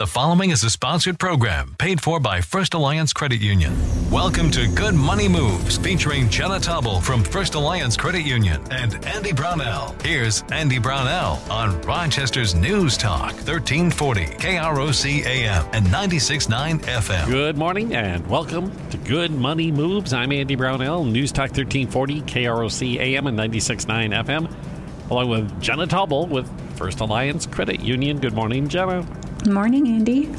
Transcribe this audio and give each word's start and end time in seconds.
The 0.00 0.06
following 0.06 0.48
is 0.48 0.64
a 0.64 0.70
sponsored 0.70 1.18
program 1.18 1.76
paid 1.78 2.00
for 2.00 2.18
by 2.20 2.40
First 2.40 2.72
Alliance 2.72 3.12
Credit 3.12 3.38
Union. 3.38 3.76
Welcome 4.10 4.50
to 4.52 4.66
Good 4.68 4.94
Money 4.94 5.28
Moves 5.28 5.76
featuring 5.76 6.30
Jenna 6.30 6.58
Tobble 6.58 7.02
from 7.02 7.22
First 7.22 7.54
Alliance 7.54 7.98
Credit 7.98 8.22
Union 8.22 8.62
and 8.70 9.04
Andy 9.04 9.34
Brownell. 9.34 9.94
Here's 10.02 10.40
Andy 10.52 10.78
Brownell 10.78 11.38
on 11.50 11.78
Rochester's 11.82 12.54
News 12.54 12.96
Talk 12.96 13.32
1340 13.44 14.24
KROC 14.24 15.26
AM 15.26 15.66
and 15.74 15.84
96.9 15.88 16.80
FM. 16.80 17.26
Good 17.26 17.58
morning 17.58 17.94
and 17.94 18.26
welcome 18.26 18.72
to 18.88 18.96
Good 18.96 19.32
Money 19.32 19.70
Moves. 19.70 20.14
I'm 20.14 20.32
Andy 20.32 20.54
Brownell, 20.54 21.04
News 21.04 21.30
Talk 21.30 21.50
1340 21.50 22.22
KROC 22.22 22.98
AM 23.00 23.26
and 23.26 23.38
96.9 23.38 24.24
FM, 24.24 25.10
along 25.10 25.28
with 25.28 25.60
Jenna 25.60 25.86
Tobble 25.86 26.26
with 26.26 26.48
First 26.78 27.00
Alliance 27.00 27.44
Credit 27.44 27.80
Union. 27.80 28.18
Good 28.18 28.32
morning, 28.32 28.66
Jenna. 28.66 29.06
Good 29.42 29.52
morning, 29.54 29.88
Andy. 29.88 30.30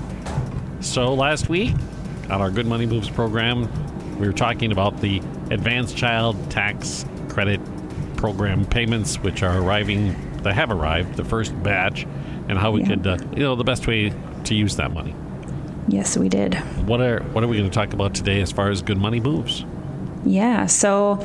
So, 0.80 1.14
last 1.14 1.50
week 1.50 1.74
on 2.30 2.40
our 2.42 2.52
Good 2.52 2.68
Money 2.68 2.86
Moves 2.86 3.10
program, 3.10 3.68
we 4.20 4.28
were 4.28 4.34
talking 4.34 4.72
about 4.72 5.02
the 5.02 5.18
Advanced 5.50 5.98
Child 5.98 6.38
Tax 6.52 7.06
Credit 7.30 7.60
Program 8.16 8.64
payments, 8.66 9.16
which 9.18 9.42
are 9.42 9.58
arriving, 9.60 10.16
they 10.44 10.54
have 10.54 10.70
arrived, 10.70 11.16
the 11.16 11.24
first 11.26 11.52
batch, 11.64 12.06
and 12.48 12.60
how 12.60 12.72
we 12.72 12.82
Yeah. 12.82 12.88
could, 12.90 13.08
uh, 13.08 13.18
you 13.36 13.42
know, 13.42 13.56
the 13.56 13.64
best 13.64 13.88
way 13.88 14.14
to 14.44 14.54
use 14.56 14.76
that 14.76 14.94
money. 14.94 15.16
Yes, 15.88 16.16
we 16.16 16.30
did. 16.30 16.54
What 16.86 17.02
are 17.02 17.24
what 17.34 17.44
are 17.44 17.48
we 17.48 17.58
going 17.58 17.70
to 17.70 17.74
talk 17.74 17.94
about 17.94 18.14
today 18.14 18.40
as 18.42 18.52
far 18.52 18.70
as 18.70 18.84
Good 18.84 19.00
Money 19.00 19.20
Moves? 19.20 19.66
Yeah, 20.24 20.68
so 20.68 21.20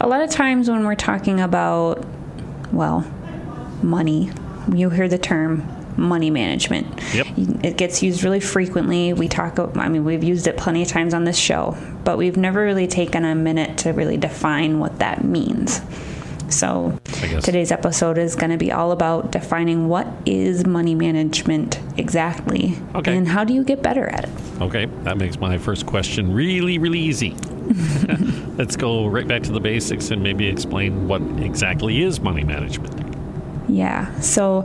a 0.00 0.08
lot 0.08 0.22
of 0.22 0.30
times 0.30 0.70
when 0.70 0.86
we're 0.86 0.94
talking 0.94 1.38
about, 1.38 2.02
well, 2.72 3.04
money, 3.82 4.30
you 4.72 4.88
hear 4.88 5.06
the 5.08 5.18
term 5.18 5.62
money 5.98 6.30
management. 6.30 6.86
Yep. 7.14 7.26
It 7.64 7.76
gets 7.76 8.02
used 8.02 8.22
really 8.24 8.40
frequently. 8.40 9.12
We 9.12 9.28
talk, 9.28 9.58
I 9.76 9.88
mean, 9.88 10.04
we've 10.04 10.24
used 10.24 10.46
it 10.46 10.56
plenty 10.56 10.82
of 10.82 10.88
times 10.88 11.14
on 11.14 11.24
this 11.24 11.38
show, 11.38 11.76
but 12.04 12.18
we've 12.18 12.36
never 12.36 12.62
really 12.64 12.86
taken 12.86 13.24
a 13.24 13.34
minute 13.34 13.78
to 13.78 13.92
really 13.92 14.16
define 14.16 14.78
what 14.78 14.98
that 14.98 15.24
means. 15.24 15.80
So 16.48 16.98
today's 17.42 17.70
episode 17.70 18.18
is 18.18 18.34
going 18.34 18.50
to 18.50 18.56
be 18.56 18.72
all 18.72 18.90
about 18.90 19.30
defining 19.30 19.88
what 19.88 20.08
is 20.26 20.66
money 20.66 20.96
management 20.96 21.78
exactly 21.96 22.76
Okay. 22.96 23.16
and 23.16 23.28
how 23.28 23.44
do 23.44 23.54
you 23.54 23.62
get 23.62 23.82
better 23.82 24.08
at 24.08 24.24
it. 24.24 24.30
Okay, 24.60 24.86
that 25.04 25.16
makes 25.16 25.38
my 25.38 25.58
first 25.58 25.86
question 25.86 26.32
really, 26.34 26.78
really 26.78 26.98
easy. 26.98 27.36
Let's 28.56 28.76
go 28.76 29.06
right 29.06 29.28
back 29.28 29.42
to 29.44 29.52
the 29.52 29.60
basics 29.60 30.10
and 30.10 30.22
maybe 30.22 30.48
explain 30.48 31.06
what 31.06 31.22
exactly 31.40 32.02
is 32.02 32.18
money 32.20 32.42
management. 32.42 33.06
Yeah. 33.68 34.12
So, 34.20 34.64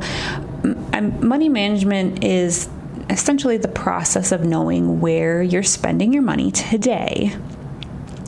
m- 0.66 0.90
um, 0.94 1.28
money 1.28 1.50
management 1.50 2.24
is 2.24 2.70
essentially 3.10 3.58
the 3.58 3.68
process 3.68 4.32
of 4.32 4.44
knowing 4.44 5.00
where 5.00 5.42
you're 5.44 5.64
spending 5.64 6.12
your 6.12 6.24
money 6.24 6.52
today 6.52 7.36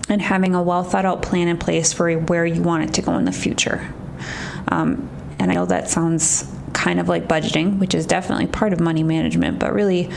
and 0.10 0.22
having 0.22 0.56
a 0.56 0.62
well 0.62 0.84
thought 0.84 1.06
out 1.06 1.22
plan 1.22 1.48
in 1.48 1.58
place 1.58 1.92
for 1.92 2.14
where 2.14 2.46
you 2.46 2.62
want 2.62 2.84
it 2.84 2.94
to 2.94 3.02
go 3.02 3.18
in 3.18 3.26
the 3.26 3.32
future. 3.32 3.94
Um, 4.70 5.10
and 5.40 5.52
I 5.52 5.56
know 5.56 5.66
that 5.66 5.90
sounds 5.90 6.52
kind 6.74 7.00
of 7.00 7.10
like 7.10 7.28
budgeting, 7.28 7.80
which 7.80 7.96
is 7.96 8.06
definitely 8.06 8.48
part 8.48 8.72
of 8.72 8.80
money 8.80 9.04
management, 9.04 9.60
but 9.60 9.74
really, 9.74 10.10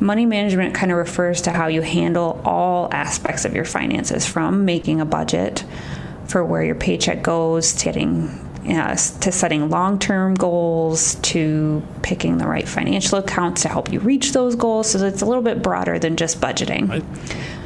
money 0.00 0.26
management 0.26 0.74
kind 0.74 0.92
of 0.92 0.98
refers 0.98 1.42
to 1.42 1.50
how 1.50 1.68
you 1.68 1.80
handle 1.80 2.40
all 2.44 2.88
aspects 2.92 3.44
of 3.44 3.54
your 3.54 3.64
finances 3.64 4.26
from 4.26 4.64
making 4.64 5.00
a 5.00 5.04
budget 5.04 5.64
for 6.26 6.44
where 6.44 6.62
your 6.62 6.74
paycheck 6.74 7.22
goes, 7.22 7.72
to 7.74 7.84
getting 7.86 8.28
uh, 8.68 8.94
to 8.94 9.32
setting 9.32 9.70
long-term 9.70 10.34
goals, 10.34 11.16
to 11.16 11.82
picking 12.02 12.38
the 12.38 12.46
right 12.46 12.68
financial 12.68 13.18
accounts 13.18 13.62
to 13.62 13.68
help 13.68 13.92
you 13.92 13.98
reach 14.00 14.32
those 14.32 14.54
goals. 14.54 14.90
So 14.90 15.04
it's 15.04 15.22
a 15.22 15.26
little 15.26 15.42
bit 15.42 15.62
broader 15.62 15.98
than 15.98 16.16
just 16.16 16.40
budgeting. 16.40 16.88
Right? 16.88 17.04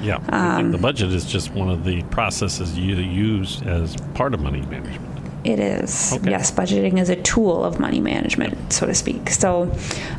Yeah, 0.01 0.57
think 0.57 0.73
the 0.73 0.79
budget 0.79 1.13
is 1.13 1.25
just 1.25 1.53
one 1.53 1.69
of 1.69 1.85
the 1.85 2.03
processes 2.05 2.79
you 2.79 2.97
use 2.97 3.61
as 3.63 3.97
part 4.15 4.35
of 4.35 4.41
money 4.41 4.63
management. 4.63 5.17
It 5.45 5.61
is. 5.61 6.13
Okay. 6.13 6.31
Yes, 6.31 6.51
budgeting 6.51 6.99
is 6.99 7.09
a 7.09 7.17
tool 7.17 7.65
of 7.65 7.79
money 7.79 8.01
management, 8.01 8.73
so 8.73 8.87
to 8.87 8.95
speak. 8.95 9.31
So, 9.31 9.73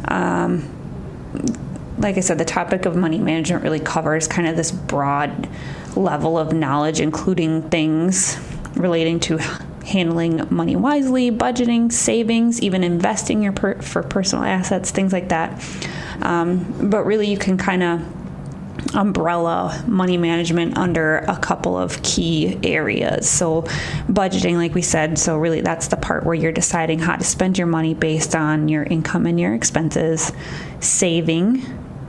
um, 0.08 0.70
like 1.98 2.18
I 2.18 2.22
said, 2.22 2.38
the 2.38 2.46
topic 2.46 2.86
of 2.86 2.96
money 2.96 3.20
management 3.20 3.64
really 3.64 3.80
covers 3.80 4.28
kind 4.28 4.48
of 4.48 4.56
this 4.56 4.72
broad 4.72 5.50
level 5.96 6.38
of 6.38 6.54
knowledge, 6.54 7.00
including 7.00 7.70
things 7.70 8.38
relating 8.76 9.20
to 9.22 9.40
handling 9.88 10.46
money 10.50 10.76
wisely, 10.76 11.32
budgeting, 11.32 11.92
savings, 11.92 12.62
even 12.62 12.84
investing 12.84 13.42
your 13.42 13.54
per- 13.54 13.82
for 13.82 14.04
personal 14.04 14.44
assets, 14.44 14.92
things 14.92 15.14
like 15.14 15.30
that. 15.30 15.64
Um, 16.22 16.90
but 16.90 17.06
really, 17.06 17.28
you 17.28 17.38
can 17.38 17.58
kind 17.58 17.84
of 17.84 18.02
umbrella 18.94 19.84
money 19.88 20.18
management 20.18 20.78
under 20.78 21.18
a 21.20 21.38
couple 21.38 21.78
of 21.78 22.02
key 22.04 22.60
areas. 22.64 23.30
So, 23.30 23.64
budgeting, 24.08 24.56
like 24.56 24.76
we 24.76 24.82
said, 24.82 25.18
so 25.18 25.38
really 25.38 25.62
that's 25.62 25.88
the 25.88 25.98
part 25.98 26.26
where 26.26 26.36
you're 26.36 26.52
deciding 26.52 27.00
how 27.00 27.16
to 27.16 27.24
spend 27.24 27.58
your 27.58 27.68
money 27.68 27.94
based 27.94 28.36
on 28.36 28.68
your 28.68 28.84
income 28.84 29.26
and 29.26 29.40
your 29.40 29.54
expenses. 29.54 30.32
Saving, 30.80 31.64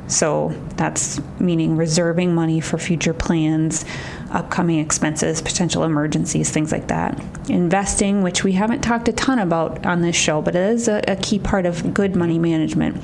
so 0.08 0.54
that's 0.76 1.20
meaning 1.38 1.76
reserving 1.76 2.34
money 2.34 2.60
for 2.60 2.78
future 2.78 3.14
plans, 3.14 3.84
upcoming 4.30 4.78
expenses, 4.78 5.40
potential 5.40 5.84
emergencies, 5.84 6.50
things 6.50 6.72
like 6.72 6.88
that. 6.88 7.22
Investing, 7.48 8.22
which 8.22 8.44
we 8.44 8.52
haven't 8.52 8.80
talked 8.80 9.08
a 9.08 9.12
ton 9.12 9.38
about 9.38 9.84
on 9.86 10.02
this 10.02 10.16
show, 10.16 10.42
but 10.42 10.54
it 10.54 10.70
is 10.70 10.88
a, 10.88 11.02
a 11.08 11.16
key 11.16 11.38
part 11.38 11.66
of 11.66 11.94
good 11.94 12.16
money 12.16 12.38
management, 12.38 13.02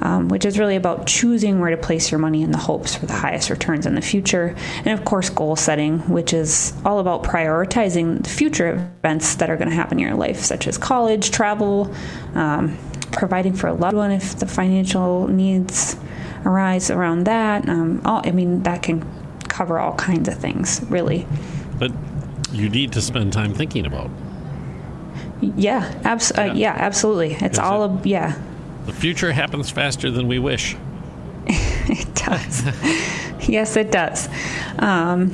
um, 0.00 0.28
which 0.28 0.44
is 0.44 0.58
really 0.58 0.76
about 0.76 1.06
choosing 1.06 1.60
where 1.60 1.70
to 1.70 1.76
place 1.76 2.10
your 2.10 2.18
money 2.18 2.42
in 2.42 2.50
the 2.50 2.58
hopes 2.58 2.94
for 2.94 3.06
the 3.06 3.14
highest 3.14 3.50
returns 3.50 3.86
in 3.86 3.94
the 3.94 4.02
future. 4.02 4.54
And 4.84 4.98
of 4.98 5.04
course, 5.04 5.30
goal 5.30 5.56
setting, 5.56 6.00
which 6.08 6.32
is 6.32 6.72
all 6.84 6.98
about 6.98 7.22
prioritizing 7.22 8.22
the 8.22 8.30
future 8.30 8.92
events 8.98 9.36
that 9.36 9.50
are 9.50 9.56
going 9.56 9.70
to 9.70 9.74
happen 9.74 9.98
in 9.98 10.06
your 10.06 10.16
life, 10.16 10.40
such 10.40 10.66
as 10.66 10.78
college, 10.78 11.30
travel, 11.30 11.94
um, 12.34 12.76
providing 13.12 13.54
for 13.54 13.66
a 13.66 13.72
loved 13.72 13.96
one 13.96 14.10
if 14.10 14.38
the 14.38 14.46
financial 14.46 15.26
needs 15.26 15.96
arise 16.44 16.90
around 16.90 17.24
that. 17.24 17.68
Um, 17.68 18.00
all, 18.04 18.22
I 18.24 18.30
mean, 18.30 18.62
that 18.64 18.82
can 18.82 19.04
cover 19.48 19.78
all 19.78 19.94
kinds 19.94 20.28
of 20.28 20.34
things, 20.38 20.80
really. 20.88 21.26
But 21.78 21.92
you 22.52 22.68
need 22.68 22.92
to 22.92 23.00
spend 23.02 23.32
time 23.32 23.54
thinking 23.54 23.86
about. 23.86 24.10
Yeah, 25.40 25.90
abs- 26.04 26.32
Yeah. 26.34 26.50
Uh, 26.50 26.54
yeah, 26.54 26.74
absolutely. 26.76 27.34
It's 27.40 27.58
all, 27.58 27.82
it? 27.84 27.86
of, 27.90 28.06
yeah, 28.06 28.38
The 28.86 28.92
future 28.92 29.32
happens 29.32 29.70
faster 29.70 30.10
than 30.10 30.28
we 30.28 30.38
wish. 30.38 30.76
it 31.46 32.14
does. 32.14 32.62
yes, 33.48 33.76
it 33.76 33.90
does. 33.90 34.28
Um, 34.78 35.32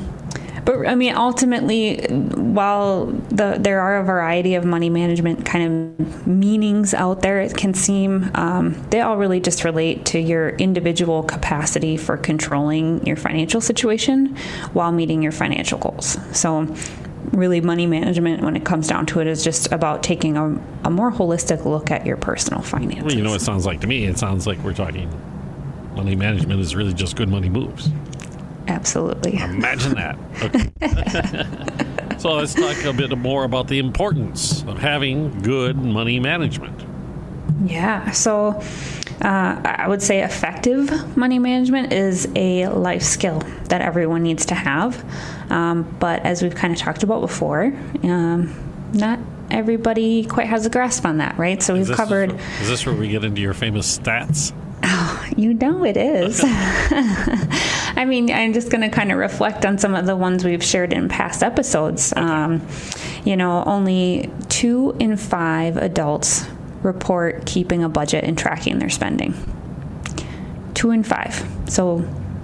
but 0.67 0.85
I 0.85 0.97
mean, 0.97 1.15
ultimately, 1.15 2.05
while 2.09 3.07
the, 3.07 3.57
there 3.59 3.81
are 3.81 3.99
a 3.99 4.05
variety 4.05 4.57
of 4.57 4.65
money 4.65 4.91
management 4.91 5.47
kind 5.47 5.97
of 6.01 6.27
meanings 6.27 6.93
out 6.93 7.23
there, 7.23 7.41
it 7.41 7.57
can 7.57 7.73
seem 7.73 8.33
um, 8.35 8.75
they 8.91 9.01
all 9.01 9.17
really 9.17 9.39
just 9.39 9.63
relate 9.63 10.05
to 10.07 10.19
your 10.19 10.51
individual 10.51 11.23
capacity 11.23 11.97
for 11.97 12.17
controlling 12.17 13.07
your 13.07 13.17
financial 13.17 13.61
situation 13.61 14.37
while 14.73 14.91
meeting 14.91 15.23
your 15.23 15.31
financial 15.31 15.79
goals. 15.79 16.19
So, 16.37 16.75
really, 17.31 17.61
money 17.61 17.87
management, 17.87 18.43
when 18.43 18.57
it 18.57 18.65
comes 18.65 18.89
down 18.89 19.07
to 19.07 19.21
it, 19.21 19.29
is 19.29 19.45
just 19.45 19.71
about 19.71 20.03
taking 20.03 20.37
a, 20.37 20.61
a 20.83 20.91
more 20.91 21.13
holistic 21.13 21.65
look 21.65 21.93
at 21.93 22.05
your 22.05 22.17
personal 22.17 22.61
finances. 22.61 23.05
Well, 23.05 23.15
you 23.15 23.23
know 23.23 23.31
what 23.31 23.41
it 23.41 23.45
sounds 23.45 23.67
like 23.67 23.83
to 23.83 23.87
me? 23.87 24.07
It 24.07 24.19
sounds 24.19 24.49
like 24.49 24.59
we're 24.59 24.75
talking 24.75 25.09
money 25.95 26.17
management 26.17 26.61
is 26.61 26.75
really 26.75 26.93
just 26.93 27.17
good 27.17 27.29
money 27.29 27.49
moves. 27.49 27.89
Absolutely. 28.69 29.39
Imagine 29.39 29.95
that. 29.95 30.19
Okay. 30.43 32.19
so 32.19 32.35
let's 32.35 32.55
talk 32.55 32.85
a 32.85 32.93
bit 32.93 33.17
more 33.17 33.45
about 33.45 33.69
the 33.69 33.79
importance 33.79 34.63
of 34.65 34.79
having 34.79 35.31
good 35.43 35.77
money 35.77 36.21
management. 36.21 36.85
Yeah. 37.65 38.11
So 38.11 38.61
uh, 39.23 39.61
I 39.65 39.87
would 39.89 40.03
say 40.03 40.23
effective 40.23 41.17
money 41.17 41.39
management 41.39 41.93
is 41.93 42.29
a 42.37 42.67
life 42.69 43.03
skill 43.03 43.39
that 43.69 43.81
everyone 43.81 44.23
needs 44.23 44.47
to 44.47 44.55
have. 44.55 45.03
Um, 45.51 45.83
but 45.99 46.23
as 46.25 46.43
we've 46.43 46.55
kind 46.55 46.73
of 46.73 46.79
talked 46.79 47.03
about 47.03 47.21
before, 47.23 47.73
um, 48.03 48.55
not 48.93 49.19
everybody 49.51 50.25
quite 50.25 50.49
has 50.49 50.67
a 50.67 50.71
grasp 50.71 51.07
on 51.07 51.19
that, 51.19 51.39
right? 51.39 51.63
So 51.63 51.75
we've 51.75 51.87
this- 51.87 51.97
covered. 51.97 52.33
Is 52.61 52.69
this 52.69 52.85
where 52.85 52.95
we 52.95 53.09
get 53.09 53.25
into 53.25 53.41
your 53.41 53.55
famous 53.55 53.99
stats? 53.99 54.53
Oh, 54.83 55.27
you 55.37 55.55
know 55.55 55.85
it 55.85 55.97
is. 55.97 56.41
I 57.97 58.05
mean, 58.05 58.31
I'm 58.31 58.53
just 58.53 58.71
going 58.71 58.83
to 58.83 58.91
kind 58.91 59.11
of 59.11 59.19
reflect 59.19 59.65
on 59.65 59.79
some 59.79 59.95
of 59.95 60.07
the 60.07 60.15
ones 60.15 60.45
we've 60.45 60.63
shared 60.63 60.93
in 60.93 61.09
past 61.09 61.43
episodes. 61.43 62.13
Um, 62.15 62.67
you 63.25 63.37
know, 63.37 63.65
only 63.65 64.31
two 64.49 64.95
in 65.01 65.17
five 65.17 65.77
adults 65.79 66.47
report 66.83 67.47
keeping 67.47 67.83
a 67.83 67.89
budget 67.89 68.25
and 68.25 68.37
tracking 68.37 68.79
their 68.79 68.91
spending. 68.91 69.35
Two 70.75 70.91
in 70.91 71.03
five. 71.03 71.45
So 71.69 71.99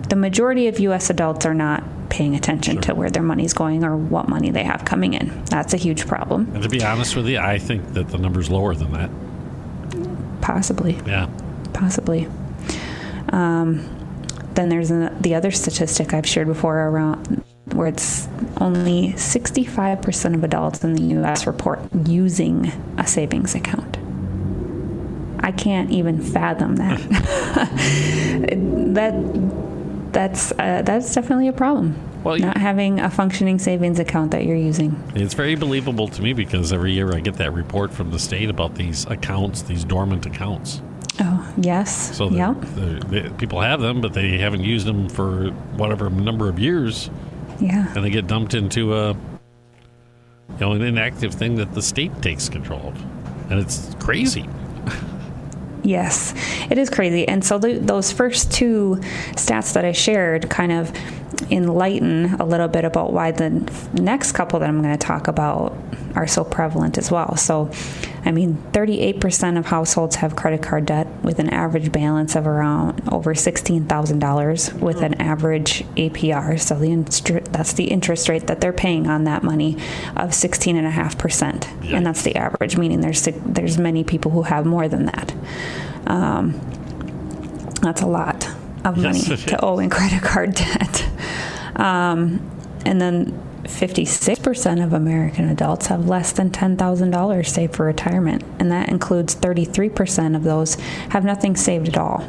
the 0.09 0.17
majority 0.17 0.69
of 0.69 0.81
U.S. 0.81 1.11
adults 1.11 1.45
are 1.45 1.55
not 1.55 1.85
paying 2.09 2.35
attention 2.35 2.81
to 2.83 2.95
where 2.95 3.11
their 3.11 3.23
money's 3.23 3.55
going 3.55 3.85
or 3.85 3.97
what 3.97 4.29
money 4.29 4.51
they 4.51 4.65
have 4.65 4.85
coming 4.85 5.15
in. 5.15 5.45
That's 5.47 5.73
a 5.73 5.79
huge 5.79 6.07
problem. 6.07 6.51
And 6.55 6.63
to 6.63 6.69
be 6.69 6.83
honest 6.83 7.17
with 7.17 7.27
you, 7.27 7.39
I 7.39 7.59
think 7.59 7.95
that 7.95 8.09
the 8.09 8.19
number's 8.19 8.51
lower 8.51 8.75
than 8.75 8.93
that. 8.93 9.11
Possibly. 10.43 10.99
Yeah. 11.07 11.29
possibly. 11.73 12.27
Um, 13.31 14.02
then 14.55 14.69
there's 14.69 14.91
an, 14.91 15.21
the 15.21 15.35
other 15.35 15.51
statistic 15.51 16.13
I've 16.15 16.27
shared 16.27 16.47
before 16.47 16.79
around 16.79 17.45
where 17.73 17.87
it's 17.87 18.29
only 18.61 19.13
65% 19.15 20.35
of 20.35 20.45
adults 20.45 20.85
in 20.85 20.95
the 20.95 21.03
US 21.21 21.47
report 21.47 21.81
using 22.07 22.67
a 22.99 23.07
savings 23.07 23.55
account. 23.55 23.99
I 25.41 25.53
can't 25.53 25.91
even 25.91 26.21
fathom 26.21 26.77
that. 26.77 27.01
that 28.95 30.13
that's 30.13 30.53
uh, 30.53 30.83
that's 30.85 31.15
definitely 31.15 31.49
a 31.49 31.53
problem. 31.53 31.97
Well, 32.23 32.39
not 32.39 32.57
having 32.57 33.01
a 33.01 33.11
functioning 33.11 33.59
savings 33.59 33.99
account 33.99 34.31
that 34.31 34.45
you're 34.45 34.57
using. 34.57 35.03
It's 35.17 35.35
very 35.35 35.57
believable 35.57 36.07
to 36.09 36.23
me 36.23 36.33
because 36.33 36.73
every 36.73 36.93
year 36.93 37.13
I 37.13 37.19
get 37.19 37.35
that 37.35 37.53
report 37.53 37.93
from 37.93 38.13
the 38.13 38.19
state 38.21 38.49
about 38.49 38.77
these 38.77 39.05
accounts, 39.07 39.63
these 39.63 39.85
dormant 39.85 40.27
accounts. 40.27 40.81
Yes. 41.57 42.17
So 42.17 42.31
yep. 42.31 42.61
they, 43.11 43.29
people 43.31 43.61
have 43.61 43.81
them, 43.81 44.01
but 44.01 44.15
they 44.15 44.39
haven't 44.39 44.63
used 44.63 44.87
them 44.87 45.09
for 45.09 45.51
whatever 45.77 46.09
number 46.11 46.49
of 46.49 46.59
years. 46.59 47.11
Yeah. 47.61 47.93
And 47.95 48.05
they 48.05 48.11
get 48.11 48.27
dumped 48.27 48.55
into 48.55 48.95
a 48.95 49.11
you 49.13 49.19
know 50.61 50.73
an 50.73 50.83
inactive 50.83 51.35
thing 51.35 51.57
that 51.57 51.73
the 51.75 51.83
state 51.83 52.23
takes 52.23 52.49
control 52.49 52.89
of, 52.89 53.51
and 53.51 53.61
it's 53.61 53.95
crazy. 54.01 54.49
Yes, 55.85 56.33
it 56.71 56.79
is 56.79 56.89
crazy. 56.89 57.27
And 57.27 57.45
so 57.45 57.59
the, 57.59 57.79
those 57.79 58.13
first 58.13 58.53
two 58.53 58.99
stats 59.33 59.73
that 59.75 59.85
I 59.85 59.93
shared 59.93 60.49
kind 60.49 60.71
of 60.71 60.97
enlighten 61.51 62.35
a 62.35 62.45
little 62.45 62.69
bit 62.69 62.85
about 62.85 63.13
why 63.13 63.31
the 63.31 63.51
next 63.95 64.33
couple 64.33 64.59
that 64.61 64.69
I'm 64.69 64.83
going 64.83 64.97
to 64.97 65.07
talk 65.07 65.29
about 65.29 65.77
are 66.15 66.27
so 66.27 66.45
prevalent 66.45 66.99
as 66.99 67.11
well. 67.11 67.37
So, 67.37 67.71
I 68.25 68.33
mean, 68.33 68.57
38% 68.73 69.59
of 69.59 69.67
households 69.67 70.17
have 70.17 70.37
credit 70.37 70.63
card 70.63 70.87
debt 70.87 71.07
with 71.23 71.39
an 71.39 71.49
average 71.51 71.91
balance 71.91 72.37
of 72.37 72.47
around 72.47 73.09
over 73.11 73.35
$16,000 73.35 74.81
with 74.81 75.03
an 75.03 75.15
average 75.15 75.85
APR. 75.97 76.61
So 76.61 76.75
the 76.75 76.93
that's 77.51 77.73
the 77.73 77.85
interest 77.85 78.29
rate 78.29 78.47
that 78.47 78.61
they're 78.61 78.73
paying 78.73 79.07
on 79.07 79.25
that 79.25 79.43
money 79.43 79.75
of 80.17 80.31
16.5%. 80.31 81.93
And 81.93 82.07
that's 82.07 82.23
the 82.23 82.37
average, 82.37 82.77
meaning 82.77 83.01
there's 83.01 83.23
there's 83.25 83.79
many 83.79 84.05
people 84.05 84.31
who 84.31 84.43
have 84.43 84.67
more 84.67 84.89
than 84.89 85.07
that. 85.07 85.35
Um, 86.07 86.53
that's 87.81 88.03
a 88.03 88.07
lot 88.07 88.49
of 88.85 88.97
money 88.97 89.21
to 89.21 89.65
owe 89.65 89.79
in 89.79 89.91
credit 89.91 90.23
card 90.23 90.55
debt. 90.55 91.09
Um, 91.77 92.51
and 92.85 93.01
then 93.01 93.41
56% 93.65 94.85
of 94.85 94.93
American 94.93 95.49
adults 95.49 95.87
have 95.87 96.09
less 96.09 96.33
than 96.33 96.51
$10,000 96.51 97.47
saved 97.47 97.77
for 97.77 97.87
retirement, 97.87 98.43
and 98.59 98.71
that 98.73 98.89
includes 98.89 99.35
33% 99.37 100.37
of 100.37 100.43
those 100.43 100.75
have 101.11 101.25
nothing 101.25 101.57
saved 101.57 101.89
at 101.89 101.97
all. 101.97 102.29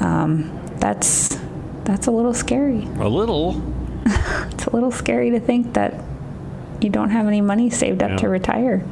Um, 0.00 0.60
that's 0.76 1.38
that's 1.84 2.06
a 2.06 2.10
little 2.10 2.34
scary. 2.34 2.84
A 2.98 3.08
little. 3.08 3.60
it's 4.06 4.66
a 4.66 4.70
little 4.70 4.90
scary 4.90 5.30
to 5.30 5.40
think 5.40 5.74
that 5.74 5.94
you 6.80 6.90
don't 6.90 7.10
have 7.10 7.26
any 7.26 7.40
money 7.40 7.70
saved 7.70 8.02
up 8.02 8.10
yeah. 8.10 8.16
to 8.18 8.28
retire. 8.28 8.84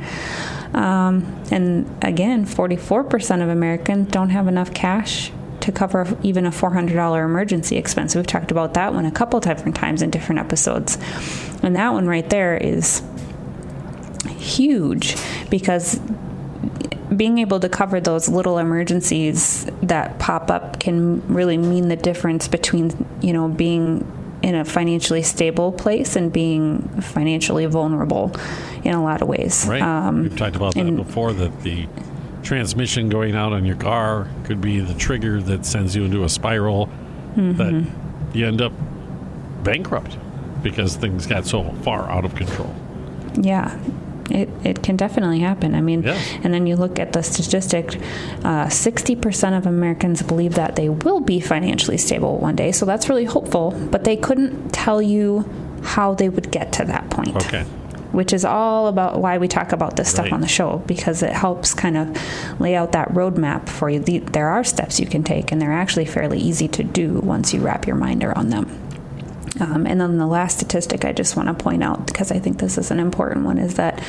Um, 0.75 1.43
and 1.50 1.87
again, 2.02 2.46
44% 2.46 3.43
of 3.43 3.49
Americans 3.49 4.11
don't 4.11 4.31
have 4.31 4.49
enough 4.49 4.73
cash 4.73 5.31
to 5.62 5.73
cover 5.73 6.06
even 6.23 6.44
a 6.44 6.50
$400 6.50 7.25
emergency 7.25 7.76
expense. 7.76 8.14
We've 8.14 8.26
talked 8.26 8.50
about 8.50 8.75
that 8.75 8.94
one 8.94 9.06
a 9.06 9.11
couple 9.11 9.41
different 9.41 9.76
times 9.76 10.03
in 10.03 10.11
different 10.11 10.41
episodes. 10.41 10.99
And 11.62 11.76
that 11.76 11.93
one 11.93 12.06
right 12.06 12.29
there 12.29 12.56
is 12.56 13.03
huge 14.38 15.17
because 15.50 16.00
being 17.17 17.38
able 17.38 17.61
to 17.61 17.69
cover 17.69 18.00
those 18.00 18.29
little 18.29 18.59
emergencies 18.59 19.67
that 19.82 20.19
pop 20.19 20.50
up 20.50 20.81
can 20.81 21.26
really 21.32 21.59
mean 21.59 21.88
the 21.88 21.97
difference 21.97 22.49
between, 22.49 23.06
you 23.20 23.32
know, 23.32 23.49
being 23.49 24.00
in 24.43 24.56
a 24.56 24.65
financially 24.65 25.23
stable 25.23 25.70
place 25.70 26.17
and 26.17 26.32
being 26.32 26.81
financially 27.00 27.67
vulnerable 27.67 28.35
in 28.82 28.94
a 28.94 29.03
lot 29.03 29.23
of 29.23 29.29
ways. 29.29 29.65
Right. 29.69 29.81
Um, 29.81 30.25
We've 30.25 30.37
talked 30.37 30.56
about 30.56 30.75
that 30.75 30.97
before 30.97 31.32
that 31.35 31.62
the 31.62 31.87
transmission 32.43 33.09
going 33.09 33.35
out 33.35 33.53
on 33.53 33.65
your 33.65 33.77
car 33.77 34.29
could 34.44 34.61
be 34.61 34.81
the 34.81 34.94
trigger 34.94 35.41
that 35.43 35.65
sends 35.65 35.94
you 35.94 36.05
into 36.05 36.25
a 36.25 36.29
spiral 36.29 36.87
mm-hmm. 37.37 37.53
that 37.55 38.37
you 38.37 38.47
end 38.47 38.61
up 38.61 38.73
bankrupt 39.62 40.19
because 40.62 40.97
things 40.97 41.27
got 41.27 41.47
so 41.47 41.65
far 41.83 42.11
out 42.11 42.25
of 42.25 42.35
control. 42.35 42.75
Yeah. 43.35 43.79
It, 44.31 44.49
it 44.65 44.83
can 44.83 44.97
definitely 44.97 45.41
happen. 45.41 45.75
I 45.75 45.81
mean, 45.81 46.06
and 46.06 46.55
then 46.55 46.67
you 46.67 46.77
look 46.77 46.99
at 46.99 47.12
the 47.12 47.23
statistic 47.23 47.97
uh, 48.44 48.67
60% 48.67 49.59
of 49.59 49.67
Americans 49.67 50.23
believe 50.23 50.55
that 50.55 50.77
they 50.77 50.89
will 50.89 51.21
be 51.21 51.41
financially 51.41 51.99
stable 51.99 52.39
one 52.39 52.56
day. 52.56 52.73
So 52.73 52.87
that's 52.87 53.09
really 53.09 53.25
hopeful, 53.25 53.73
but 53.91 54.05
they 54.05 54.17
couldn't 54.17 54.71
tell 54.71 55.03
you 55.03 55.49
how 55.83 56.15
they 56.15 56.29
would 56.29 56.50
get 56.50 56.73
to 56.75 56.85
that 56.85 57.11
point. 57.11 57.37
Okay 57.37 57.67
which 58.12 58.32
is 58.32 58.44
all 58.44 58.87
about 58.87 59.20
why 59.20 59.38
we 59.38 59.49
talk 59.49 59.73
about 59.73 59.97
this 59.97 60.11
stuff 60.11 60.26
right. 60.26 60.32
on 60.32 60.41
the 60.41 60.49
show 60.49 60.79
because 60.87 61.23
it 61.23 61.32
helps 61.32 61.75
kind 61.75 61.97
of 61.97 62.61
lay 62.61 62.75
out 62.75 62.93
that 62.93 63.09
roadmap 63.09 63.69
for 63.69 63.91
you. 63.91 63.99
The, 63.99 64.19
there 64.19 64.49
are 64.49 64.64
steps 64.64 65.00
you 65.00 65.06
can 65.06 65.23
take, 65.25 65.50
and 65.50 65.61
they're 65.61 65.73
actually 65.73 66.05
fairly 66.05 66.38
easy 66.38 66.69
to 66.69 66.85
do 66.85 67.20
once 67.20 67.53
you 67.53 67.61
wrap 67.61 67.87
your 67.87 67.97
mind 67.97 68.23
around 68.23 68.50
them. 68.50 68.79
Um, 69.60 69.87
and 69.87 70.00
then 70.00 70.19
the 70.19 70.26
last 70.26 70.58
statistic 70.58 71.04
I 71.04 71.12
just 71.12 71.37
want 71.37 71.49
to 71.49 71.54
point 71.54 71.82
out, 71.82 72.06
because 72.06 72.32
I 72.32 72.38
think 72.38 72.58
this 72.58 72.78
is 72.78 72.90
an 72.90 72.99
important 72.99 73.44
one, 73.44 73.58
is 73.58 73.75
that 73.75 74.02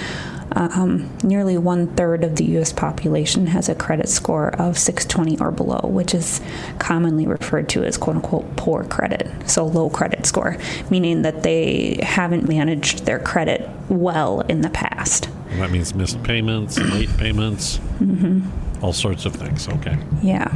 um, 0.56 1.10
nearly 1.24 1.58
one 1.58 1.88
third 1.96 2.24
of 2.24 2.36
the 2.36 2.46
U.S. 2.46 2.72
population 2.72 3.48
has 3.48 3.70
a 3.70 3.76
credit 3.76 4.08
score 4.08 4.50
of 4.50 4.78
620 4.78 5.40
or 5.40 5.52
below, 5.52 5.90
which 5.90 6.14
is 6.14 6.42
commonly 6.80 7.26
referred 7.26 7.70
to 7.70 7.84
as 7.84 7.98
quote 7.98 8.18
unquote 8.18 8.56
poor 8.56 8.84
credit, 8.84 9.28
so 9.50 9.66
low 9.66 9.90
credit 9.90 10.26
score, 10.26 10.58
meaning 10.90 11.24
that 11.24 11.44
they 11.44 12.00
haven't 12.04 12.48
managed 12.48 13.06
their 13.06 13.20
credit 13.20 13.68
well 13.90 14.42
in 14.42 14.62
the 14.62 14.70
past. 14.70 15.30
That 15.58 15.72
means 15.72 15.94
missed 15.94 16.22
payments, 16.24 16.80
late 16.80 17.16
payments, 17.18 17.80
mm-hmm. 18.00 18.84
all 18.84 18.94
sorts 18.94 19.26
of 19.26 19.36
things. 19.36 19.68
Okay. 19.68 19.98
Yeah. 20.22 20.56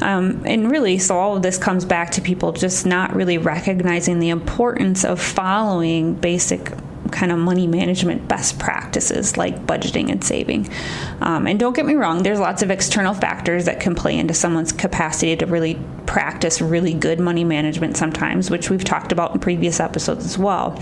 Um, 0.00 0.42
and 0.46 0.70
really, 0.70 0.98
so 0.98 1.16
all 1.16 1.36
of 1.36 1.42
this 1.42 1.58
comes 1.58 1.84
back 1.84 2.10
to 2.12 2.20
people 2.20 2.52
just 2.52 2.86
not 2.86 3.14
really 3.14 3.38
recognizing 3.38 4.20
the 4.20 4.30
importance 4.30 5.04
of 5.04 5.20
following 5.20 6.14
basic 6.14 6.72
kind 7.10 7.32
of 7.32 7.38
money 7.38 7.66
management 7.66 8.28
best 8.28 8.58
practices 8.58 9.36
like 9.36 9.66
budgeting 9.66 10.10
and 10.10 10.22
saving. 10.22 10.68
Um, 11.20 11.46
and 11.46 11.58
don't 11.58 11.74
get 11.74 11.86
me 11.86 11.94
wrong, 11.94 12.22
there's 12.22 12.40
lots 12.40 12.62
of 12.62 12.70
external 12.70 13.14
factors 13.14 13.64
that 13.64 13.80
can 13.80 13.94
play 13.94 14.18
into 14.18 14.34
someone's 14.34 14.72
capacity 14.72 15.36
to 15.36 15.46
really 15.46 15.78
practice 16.06 16.60
really 16.60 16.94
good 16.94 17.20
money 17.20 17.44
management 17.44 17.96
sometimes, 17.96 18.50
which 18.50 18.70
we've 18.70 18.84
talked 18.84 19.12
about 19.12 19.34
in 19.34 19.40
previous 19.40 19.80
episodes 19.80 20.24
as 20.24 20.38
well. 20.38 20.78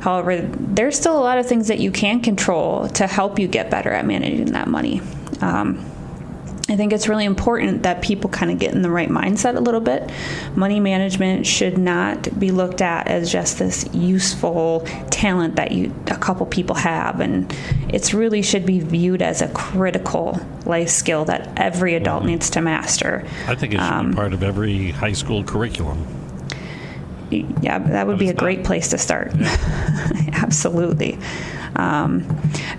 However, 0.00 0.40
there's 0.40 0.96
still 0.96 1.18
a 1.18 1.20
lot 1.20 1.38
of 1.38 1.46
things 1.46 1.68
that 1.68 1.80
you 1.80 1.90
can 1.90 2.20
control 2.20 2.88
to 2.90 3.06
help 3.06 3.38
you 3.38 3.48
get 3.48 3.70
better 3.70 3.90
at 3.90 4.06
managing 4.06 4.52
that 4.52 4.68
money. 4.68 5.00
Um, 5.40 5.84
I 6.70 6.76
think 6.76 6.92
it's 6.92 7.08
really 7.08 7.24
important 7.24 7.84
that 7.84 8.02
people 8.02 8.28
kind 8.28 8.50
of 8.50 8.58
get 8.58 8.74
in 8.74 8.82
the 8.82 8.90
right 8.90 9.08
mindset 9.08 9.56
a 9.56 9.60
little 9.60 9.80
bit. 9.80 10.10
Money 10.54 10.80
management 10.80 11.46
should 11.46 11.78
not 11.78 12.38
be 12.38 12.50
looked 12.50 12.82
at 12.82 13.08
as 13.08 13.32
just 13.32 13.58
this 13.58 13.88
useful 13.94 14.80
talent 15.10 15.56
that 15.56 15.72
you 15.72 15.94
a 16.08 16.16
couple 16.16 16.44
people 16.44 16.76
have 16.76 17.20
and 17.20 17.54
it's 17.88 18.12
really 18.12 18.42
should 18.42 18.66
be 18.66 18.80
viewed 18.80 19.22
as 19.22 19.40
a 19.40 19.48
critical 19.48 20.38
life 20.66 20.90
skill 20.90 21.24
that 21.24 21.58
every 21.58 21.94
adult 21.94 22.20
mm-hmm. 22.20 22.32
needs 22.32 22.50
to 22.50 22.60
master. 22.60 23.26
I 23.46 23.54
think 23.54 23.72
it 23.72 23.78
should 23.78 23.84
um, 23.84 24.10
be 24.10 24.16
part 24.16 24.34
of 24.34 24.42
every 24.42 24.90
high 24.90 25.12
school 25.12 25.42
curriculum. 25.42 26.06
Yeah, 27.30 27.78
that 27.78 28.06
would 28.06 28.18
be 28.18 28.28
a 28.28 28.32
not. 28.32 28.38
great 28.38 28.64
place 28.64 28.88
to 28.88 28.98
start. 28.98 29.32
Yeah. 29.34 29.56
Absolutely 30.32 31.18
um, 31.78 32.26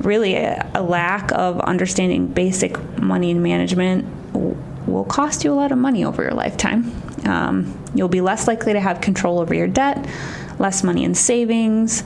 really 0.02 0.36
a, 0.36 0.70
a, 0.76 0.84
lack 0.84 1.32
of 1.32 1.60
understanding 1.62 2.28
basic 2.28 2.78
money 3.00 3.34
management 3.34 4.06
will 4.34 5.06
cost 5.06 5.44
you 5.44 5.54
a 5.54 5.56
lot 5.56 5.72
of 5.72 5.78
money 5.78 6.04
over 6.04 6.24
your 6.24 6.34
lifetime. 6.34 6.92
Um, 7.26 7.82
you'll 7.94 8.10
be 8.10 8.22
less 8.22 8.48
likely 8.48 8.74
to 8.74 8.80
have 8.80 9.02
control 9.02 9.40
over 9.40 9.54
your 9.54 9.68
debt, 9.68 10.08
less 10.60 10.84
money 10.84 11.04
in 11.04 11.16
savings. 11.16 12.04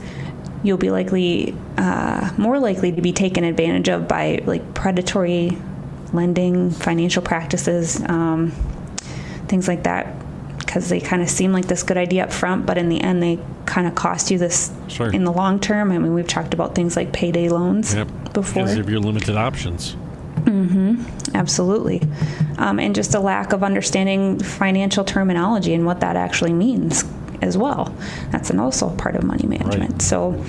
You'll 0.62 0.78
be 0.78 0.90
likely 0.90 1.54
uh, 1.76 2.30
more 2.38 2.58
likely 2.58 2.92
to 2.92 3.02
be 3.02 3.12
taken 3.12 3.44
advantage 3.44 3.88
of 3.88 4.08
by 4.08 4.42
like 4.46 4.74
predatory 4.74 5.58
lending, 6.12 6.70
financial 6.70 7.22
practices, 7.22 8.00
um, 8.08 8.52
things 9.48 9.68
like 9.68 9.82
that 9.82 10.14
because 10.74 10.88
they 10.88 11.00
kind 11.00 11.22
of 11.22 11.30
seem 11.30 11.52
like 11.52 11.66
this 11.66 11.84
good 11.84 11.96
idea 11.96 12.24
up 12.24 12.32
front, 12.32 12.66
but 12.66 12.76
in 12.76 12.88
the 12.88 13.00
end, 13.00 13.22
they 13.22 13.38
kind 13.74 13.88
of 13.88 13.94
cost 13.96 14.30
you 14.30 14.38
this 14.38 14.72
sure. 14.86 15.12
in 15.12 15.24
the 15.24 15.32
long 15.32 15.58
term. 15.58 15.90
I 15.90 15.98
mean, 15.98 16.14
we've 16.14 16.28
talked 16.28 16.54
about 16.54 16.76
things 16.76 16.94
like 16.94 17.12
payday 17.12 17.48
loans 17.48 17.92
yep. 17.92 18.06
before. 18.32 18.62
Because 18.62 18.78
of 18.78 18.88
your 18.88 19.00
limited 19.00 19.36
options. 19.36 19.96
Mm-hmm. 20.44 21.34
Absolutely. 21.34 22.00
Um, 22.56 22.78
and 22.78 22.94
just 22.94 23.16
a 23.16 23.18
lack 23.18 23.52
of 23.52 23.64
understanding 23.64 24.38
financial 24.38 25.02
terminology 25.04 25.74
and 25.74 25.84
what 25.84 25.98
that 26.00 26.14
actually 26.14 26.52
means 26.52 27.02
as 27.42 27.58
well. 27.58 27.92
That's 28.30 28.50
an 28.50 28.60
also 28.60 28.90
part 28.90 29.16
of 29.16 29.24
money 29.24 29.48
management. 29.48 29.92
Right. 29.94 30.02
So, 30.02 30.44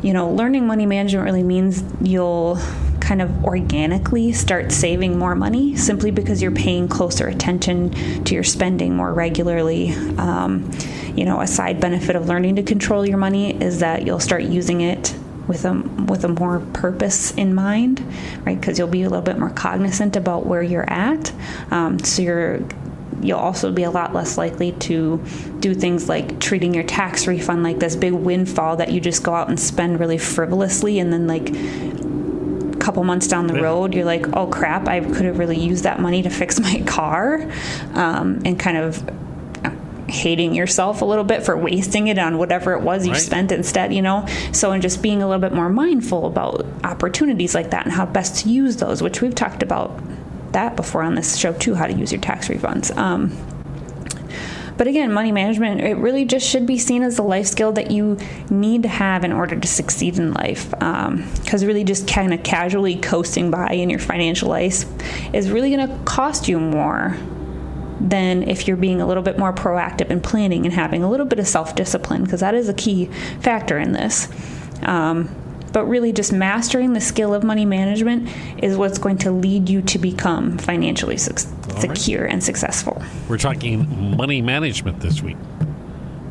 you 0.00 0.12
know, 0.12 0.30
learning 0.30 0.68
money 0.68 0.86
management 0.86 1.24
really 1.24 1.42
means 1.42 1.82
you'll 2.00 2.60
kind 3.00 3.20
of 3.20 3.44
organically 3.44 4.32
start 4.32 4.70
saving 4.70 5.18
more 5.18 5.34
money 5.34 5.74
simply 5.74 6.12
because 6.12 6.40
you're 6.40 6.52
paying 6.52 6.86
closer 6.86 7.26
attention 7.26 7.90
to 8.22 8.34
your 8.34 8.44
spending 8.44 8.94
more 8.94 9.12
regularly. 9.12 9.94
Um, 10.16 10.70
you 11.18 11.24
know, 11.24 11.40
a 11.40 11.48
side 11.48 11.80
benefit 11.80 12.14
of 12.14 12.28
learning 12.28 12.54
to 12.56 12.62
control 12.62 13.04
your 13.04 13.18
money 13.18 13.60
is 13.60 13.80
that 13.80 14.06
you'll 14.06 14.20
start 14.20 14.44
using 14.44 14.82
it 14.82 15.16
with 15.48 15.64
a 15.64 15.72
with 16.06 16.24
a 16.24 16.28
more 16.28 16.60
purpose 16.74 17.32
in 17.32 17.54
mind, 17.54 18.00
right? 18.44 18.58
Because 18.58 18.78
you'll 18.78 18.86
be 18.86 19.02
a 19.02 19.08
little 19.08 19.24
bit 19.24 19.36
more 19.36 19.50
cognizant 19.50 20.14
about 20.14 20.46
where 20.46 20.62
you're 20.62 20.88
at. 20.88 21.32
Um, 21.72 21.98
so 21.98 22.22
you're 22.22 22.60
you'll 23.20 23.40
also 23.40 23.72
be 23.72 23.82
a 23.82 23.90
lot 23.90 24.14
less 24.14 24.38
likely 24.38 24.70
to 24.72 25.20
do 25.58 25.74
things 25.74 26.08
like 26.08 26.38
treating 26.38 26.72
your 26.72 26.84
tax 26.84 27.26
refund 27.26 27.64
like 27.64 27.80
this 27.80 27.96
big 27.96 28.12
windfall 28.12 28.76
that 28.76 28.92
you 28.92 29.00
just 29.00 29.24
go 29.24 29.34
out 29.34 29.48
and 29.48 29.58
spend 29.58 29.98
really 29.98 30.18
frivolously 30.18 31.00
and 31.00 31.12
then 31.12 31.26
like 31.26 31.50
a 31.50 32.76
couple 32.78 33.02
months 33.02 33.26
down 33.26 33.48
the 33.48 33.60
road 33.60 33.92
you're 33.92 34.04
like 34.04 34.36
oh 34.36 34.46
crap 34.46 34.86
i 34.86 35.00
could 35.00 35.24
have 35.24 35.36
really 35.36 35.58
used 35.58 35.82
that 35.82 35.98
money 35.98 36.22
to 36.22 36.30
fix 36.30 36.60
my 36.70 36.80
car 36.82 37.42
um, 37.94 38.40
and 38.44 38.60
kind 38.60 38.76
of 38.76 39.02
hating 40.08 40.54
yourself 40.54 41.02
a 41.02 41.04
little 41.04 41.24
bit 41.24 41.42
for 41.42 41.56
wasting 41.56 42.08
it 42.08 42.18
on 42.18 42.38
whatever 42.38 42.72
it 42.72 42.82
was 42.82 43.06
you 43.06 43.12
right. 43.12 43.20
spent 43.20 43.52
instead, 43.52 43.92
you 43.92 44.02
know? 44.02 44.26
So, 44.52 44.72
and 44.72 44.82
just 44.82 45.02
being 45.02 45.22
a 45.22 45.26
little 45.28 45.40
bit 45.40 45.52
more 45.52 45.68
mindful 45.68 46.26
about 46.26 46.66
opportunities 46.84 47.54
like 47.54 47.70
that 47.70 47.84
and 47.84 47.92
how 47.92 48.06
best 48.06 48.42
to 48.42 48.48
use 48.48 48.76
those, 48.76 49.02
which 49.02 49.20
we've 49.20 49.34
talked 49.34 49.62
about 49.62 50.00
that 50.52 50.76
before 50.76 51.02
on 51.02 51.14
this 51.14 51.36
show 51.36 51.52
too, 51.52 51.74
how 51.74 51.86
to 51.86 51.92
use 51.92 52.10
your 52.10 52.20
tax 52.20 52.48
refunds. 52.48 52.96
Um, 52.96 53.36
but 54.78 54.86
again, 54.86 55.12
money 55.12 55.32
management, 55.32 55.80
it 55.80 55.96
really 55.96 56.24
just 56.24 56.48
should 56.48 56.64
be 56.64 56.78
seen 56.78 57.02
as 57.02 57.18
a 57.18 57.22
life 57.22 57.46
skill 57.46 57.72
that 57.72 57.90
you 57.90 58.16
need 58.48 58.84
to 58.84 58.88
have 58.88 59.24
in 59.24 59.32
order 59.32 59.58
to 59.58 59.68
succeed 59.68 60.18
in 60.18 60.32
life. 60.32 60.70
Because 60.70 61.62
um, 61.62 61.66
really, 61.66 61.82
just 61.82 62.06
kind 62.06 62.32
of 62.32 62.44
casually 62.44 62.94
coasting 62.94 63.50
by 63.50 63.70
in 63.72 63.90
your 63.90 63.98
financial 63.98 64.48
life 64.48 64.84
is 65.34 65.50
really 65.50 65.74
going 65.74 65.88
to 65.88 66.04
cost 66.04 66.46
you 66.46 66.60
more 66.60 67.16
than 68.00 68.42
if 68.48 68.66
you're 68.66 68.76
being 68.76 69.00
a 69.00 69.06
little 69.06 69.22
bit 69.22 69.38
more 69.38 69.52
proactive 69.52 70.10
in 70.10 70.20
planning 70.20 70.64
and 70.64 70.74
having 70.74 71.02
a 71.02 71.10
little 71.10 71.26
bit 71.26 71.38
of 71.38 71.46
self 71.48 71.74
discipline, 71.74 72.24
because 72.24 72.40
that 72.40 72.54
is 72.54 72.68
a 72.68 72.74
key 72.74 73.06
factor 73.40 73.78
in 73.78 73.92
this. 73.92 74.28
Um, 74.82 75.34
but 75.72 75.84
really, 75.84 76.12
just 76.12 76.32
mastering 76.32 76.94
the 76.94 77.00
skill 77.00 77.34
of 77.34 77.44
money 77.44 77.64
management 77.64 78.28
is 78.62 78.76
what's 78.76 78.98
going 78.98 79.18
to 79.18 79.30
lead 79.30 79.68
you 79.68 79.82
to 79.82 79.98
become 79.98 80.56
financially 80.58 81.18
su- 81.18 81.34
secure 81.78 82.22
right. 82.22 82.32
and 82.32 82.42
successful. 82.42 83.02
We're 83.28 83.38
talking 83.38 84.16
money 84.16 84.40
management 84.40 85.00
this 85.00 85.22
week. 85.22 85.36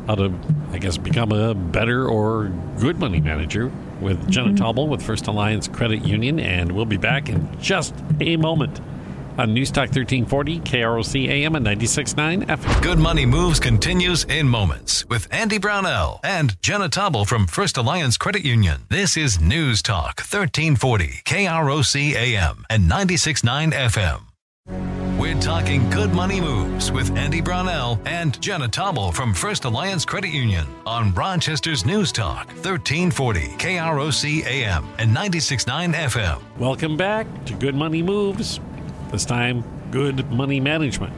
How 0.06 0.16
to, 0.16 0.32
I 0.72 0.78
guess, 0.78 0.96
become 0.96 1.32
a 1.32 1.54
better 1.54 2.08
or 2.08 2.52
good 2.80 2.98
money 2.98 3.20
manager 3.20 3.70
with 4.00 4.28
Jenna 4.28 4.52
mm-hmm. 4.52 4.90
with 4.90 5.02
First 5.02 5.26
Alliance 5.26 5.68
Credit 5.68 6.04
Union, 6.04 6.40
and 6.40 6.72
we'll 6.72 6.84
be 6.84 6.96
back 6.96 7.28
in 7.28 7.48
just 7.60 7.94
a 8.20 8.36
moment 8.36 8.80
on 9.38 9.54
Newstalk 9.54 9.94
1340, 9.94 10.60
KROC 10.60 11.28
AM 11.28 11.54
and 11.54 11.66
96.9 11.66 12.46
FM. 12.46 12.82
Good 12.82 12.98
Money 12.98 13.26
Moves 13.26 13.60
continues 13.60 14.24
in 14.24 14.48
moments 14.48 15.06
with 15.06 15.28
Andy 15.30 15.58
Brownell 15.58 16.20
and 16.24 16.60
Jenna 16.60 16.88
Tobble 16.88 17.24
from 17.24 17.46
First 17.46 17.76
Alliance 17.76 18.16
Credit 18.16 18.44
Union. 18.44 18.82
This 18.88 19.16
is 19.16 19.40
News 19.40 19.82
Talk 19.82 20.20
1340, 20.20 21.22
KROC 21.24 22.14
AM 22.14 22.64
and 22.68 22.90
96.9 22.90 23.72
FM. 23.72 24.22
We're 25.18 25.40
talking 25.40 25.90
good 25.90 26.14
money 26.14 26.40
moves 26.40 26.92
with 26.92 27.16
Andy 27.16 27.40
Brownell 27.40 28.00
and 28.04 28.40
Jenna 28.40 28.68
Tobble 28.68 29.10
from 29.10 29.34
First 29.34 29.64
Alliance 29.64 30.04
Credit 30.04 30.30
Union 30.30 30.64
on 30.86 31.12
Rochester's 31.12 31.84
News 31.84 32.12
Talk 32.12 32.46
1340 32.48 33.40
KROC 33.58 34.46
AM 34.46 34.86
and 34.98 35.16
96.9 35.16 35.92
FM. 35.92 36.40
Welcome 36.56 36.96
back 36.96 37.26
to 37.46 37.54
Good 37.54 37.74
Money 37.74 38.00
Moves. 38.00 38.60
This 39.10 39.24
time, 39.24 39.64
good 39.90 40.30
money 40.30 40.60
management. 40.60 41.14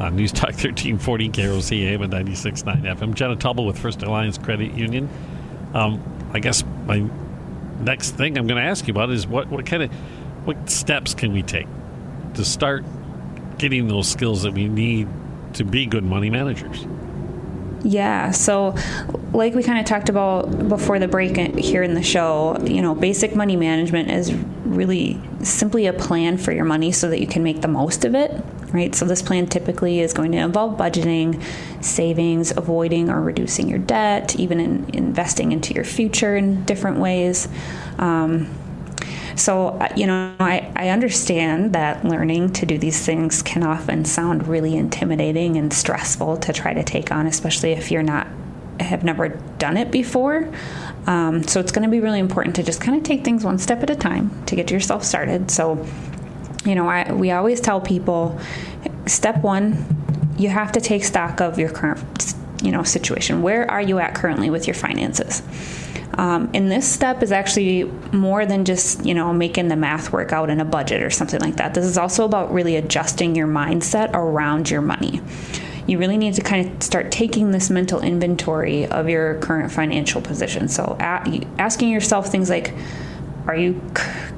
On 0.00 0.14
News 0.16 0.32
Talk 0.32 0.50
1340 0.50 1.30
KROC 1.30 1.82
AM 1.84 2.02
and 2.02 2.12
96.9 2.12 2.82
FM. 2.82 3.14
Jenna 3.14 3.36
Tobble 3.36 3.64
with 3.64 3.78
First 3.78 4.02
Alliance 4.02 4.36
Credit 4.36 4.72
Union. 4.74 5.08
Um, 5.74 6.02
I 6.32 6.40
guess 6.40 6.62
my 6.86 7.08
next 7.80 8.12
thing 8.12 8.36
I'm 8.36 8.46
going 8.46 8.62
to 8.62 8.68
ask 8.68 8.86
you 8.86 8.92
about 8.92 9.10
is 9.10 9.26
what, 9.26 9.48
what 9.48 9.64
kind 9.64 9.82
of 9.84 9.92
what 10.44 10.68
steps 10.68 11.14
can 11.14 11.32
we 11.32 11.42
take 11.42 11.68
to 12.34 12.44
start 12.44 12.84
getting 13.58 13.88
those 13.88 14.08
skills 14.08 14.42
that 14.42 14.52
we 14.52 14.68
need 14.68 15.08
to 15.54 15.64
be 15.64 15.86
good 15.86 16.04
money 16.04 16.30
managers? 16.30 16.86
Yeah, 17.84 18.30
so 18.30 18.74
like 19.32 19.54
we 19.54 19.62
kind 19.62 19.78
of 19.78 19.86
talked 19.86 20.08
about 20.08 20.68
before 20.68 20.98
the 20.98 21.08
break 21.08 21.36
here 21.56 21.82
in 21.82 21.94
the 21.94 22.02
show, 22.02 22.58
you 22.64 22.82
know, 22.82 22.94
basic 22.94 23.34
money 23.34 23.56
management 23.56 24.10
is 24.10 24.32
really 24.64 25.20
simply 25.42 25.86
a 25.86 25.92
plan 25.92 26.38
for 26.38 26.52
your 26.52 26.64
money 26.64 26.92
so 26.92 27.08
that 27.10 27.20
you 27.20 27.26
can 27.26 27.42
make 27.42 27.60
the 27.60 27.68
most 27.68 28.04
of 28.04 28.14
it, 28.14 28.32
right? 28.72 28.94
So 28.94 29.04
this 29.04 29.22
plan 29.22 29.46
typically 29.46 30.00
is 30.00 30.12
going 30.12 30.32
to 30.32 30.38
involve 30.38 30.78
budgeting, 30.78 31.42
savings, 31.82 32.56
avoiding 32.56 33.10
or 33.10 33.20
reducing 33.20 33.68
your 33.68 33.78
debt, 33.78 34.36
even 34.36 34.60
in 34.60 34.90
investing 34.94 35.52
into 35.52 35.74
your 35.74 35.84
future 35.84 36.36
in 36.36 36.64
different 36.64 36.98
ways. 36.98 37.48
Um, 37.98 38.48
so, 39.36 39.68
uh, 39.68 39.88
you 39.96 40.06
know, 40.06 40.34
I, 40.40 40.70
I 40.76 40.88
understand 40.90 41.72
that 41.72 42.04
learning 42.04 42.52
to 42.54 42.66
do 42.66 42.78
these 42.78 43.04
things 43.04 43.42
can 43.42 43.62
often 43.62 44.04
sound 44.04 44.46
really 44.46 44.76
intimidating 44.76 45.56
and 45.56 45.72
stressful 45.72 46.36
to 46.38 46.52
try 46.52 46.74
to 46.74 46.82
take 46.82 47.10
on, 47.10 47.26
especially 47.26 47.72
if 47.72 47.90
you're 47.90 48.02
not 48.02 48.26
have 48.80 49.04
never 49.04 49.28
done 49.58 49.76
it 49.76 49.90
before. 49.90 50.52
Um, 51.06 51.42
so 51.42 51.60
it's 51.60 51.72
going 51.72 51.84
to 51.84 51.90
be 51.90 52.00
really 52.00 52.20
important 52.20 52.56
to 52.56 52.62
just 52.62 52.80
kind 52.80 52.96
of 52.96 53.02
take 53.02 53.24
things 53.24 53.44
one 53.44 53.58
step 53.58 53.82
at 53.82 53.90
a 53.90 53.96
time 53.96 54.44
to 54.46 54.56
get 54.56 54.70
yourself 54.70 55.04
started. 55.04 55.50
So, 55.50 55.84
you 56.64 56.74
know, 56.74 56.88
I, 56.88 57.12
we 57.12 57.30
always 57.30 57.60
tell 57.60 57.80
people, 57.80 58.38
step 59.06 59.42
one, 59.42 59.84
you 60.38 60.48
have 60.48 60.72
to 60.72 60.80
take 60.80 61.04
stock 61.04 61.40
of 61.40 61.58
your 61.58 61.70
current, 61.70 62.34
you 62.62 62.70
know, 62.70 62.82
situation. 62.82 63.42
Where 63.42 63.70
are 63.70 63.82
you 63.82 63.98
at 63.98 64.14
currently 64.14 64.50
with 64.50 64.66
your 64.66 64.74
finances? 64.74 65.42
Um, 66.14 66.50
and 66.52 66.70
this 66.70 66.86
step 66.86 67.22
is 67.22 67.32
actually 67.32 67.84
more 68.12 68.44
than 68.44 68.64
just 68.64 69.04
you 69.04 69.14
know 69.14 69.32
making 69.32 69.68
the 69.68 69.76
math 69.76 70.12
work 70.12 70.32
out 70.32 70.50
in 70.50 70.60
a 70.60 70.64
budget 70.64 71.02
or 71.02 71.10
something 71.10 71.40
like 71.40 71.56
that. 71.56 71.74
This 71.74 71.86
is 71.86 71.96
also 71.96 72.24
about 72.24 72.52
really 72.52 72.76
adjusting 72.76 73.34
your 73.34 73.46
mindset 73.46 74.12
around 74.12 74.70
your 74.70 74.82
money. 74.82 75.20
You 75.86 75.98
really 75.98 76.16
need 76.16 76.34
to 76.34 76.42
kind 76.42 76.66
of 76.70 76.82
start 76.82 77.10
taking 77.10 77.50
this 77.50 77.70
mental 77.70 78.00
inventory 78.00 78.86
of 78.86 79.08
your 79.08 79.38
current 79.40 79.72
financial 79.72 80.20
position. 80.20 80.68
So, 80.68 80.96
asking 81.00 81.90
yourself 81.90 82.28
things 82.28 82.48
like, 82.48 82.74
are 83.46 83.56
you 83.56 83.80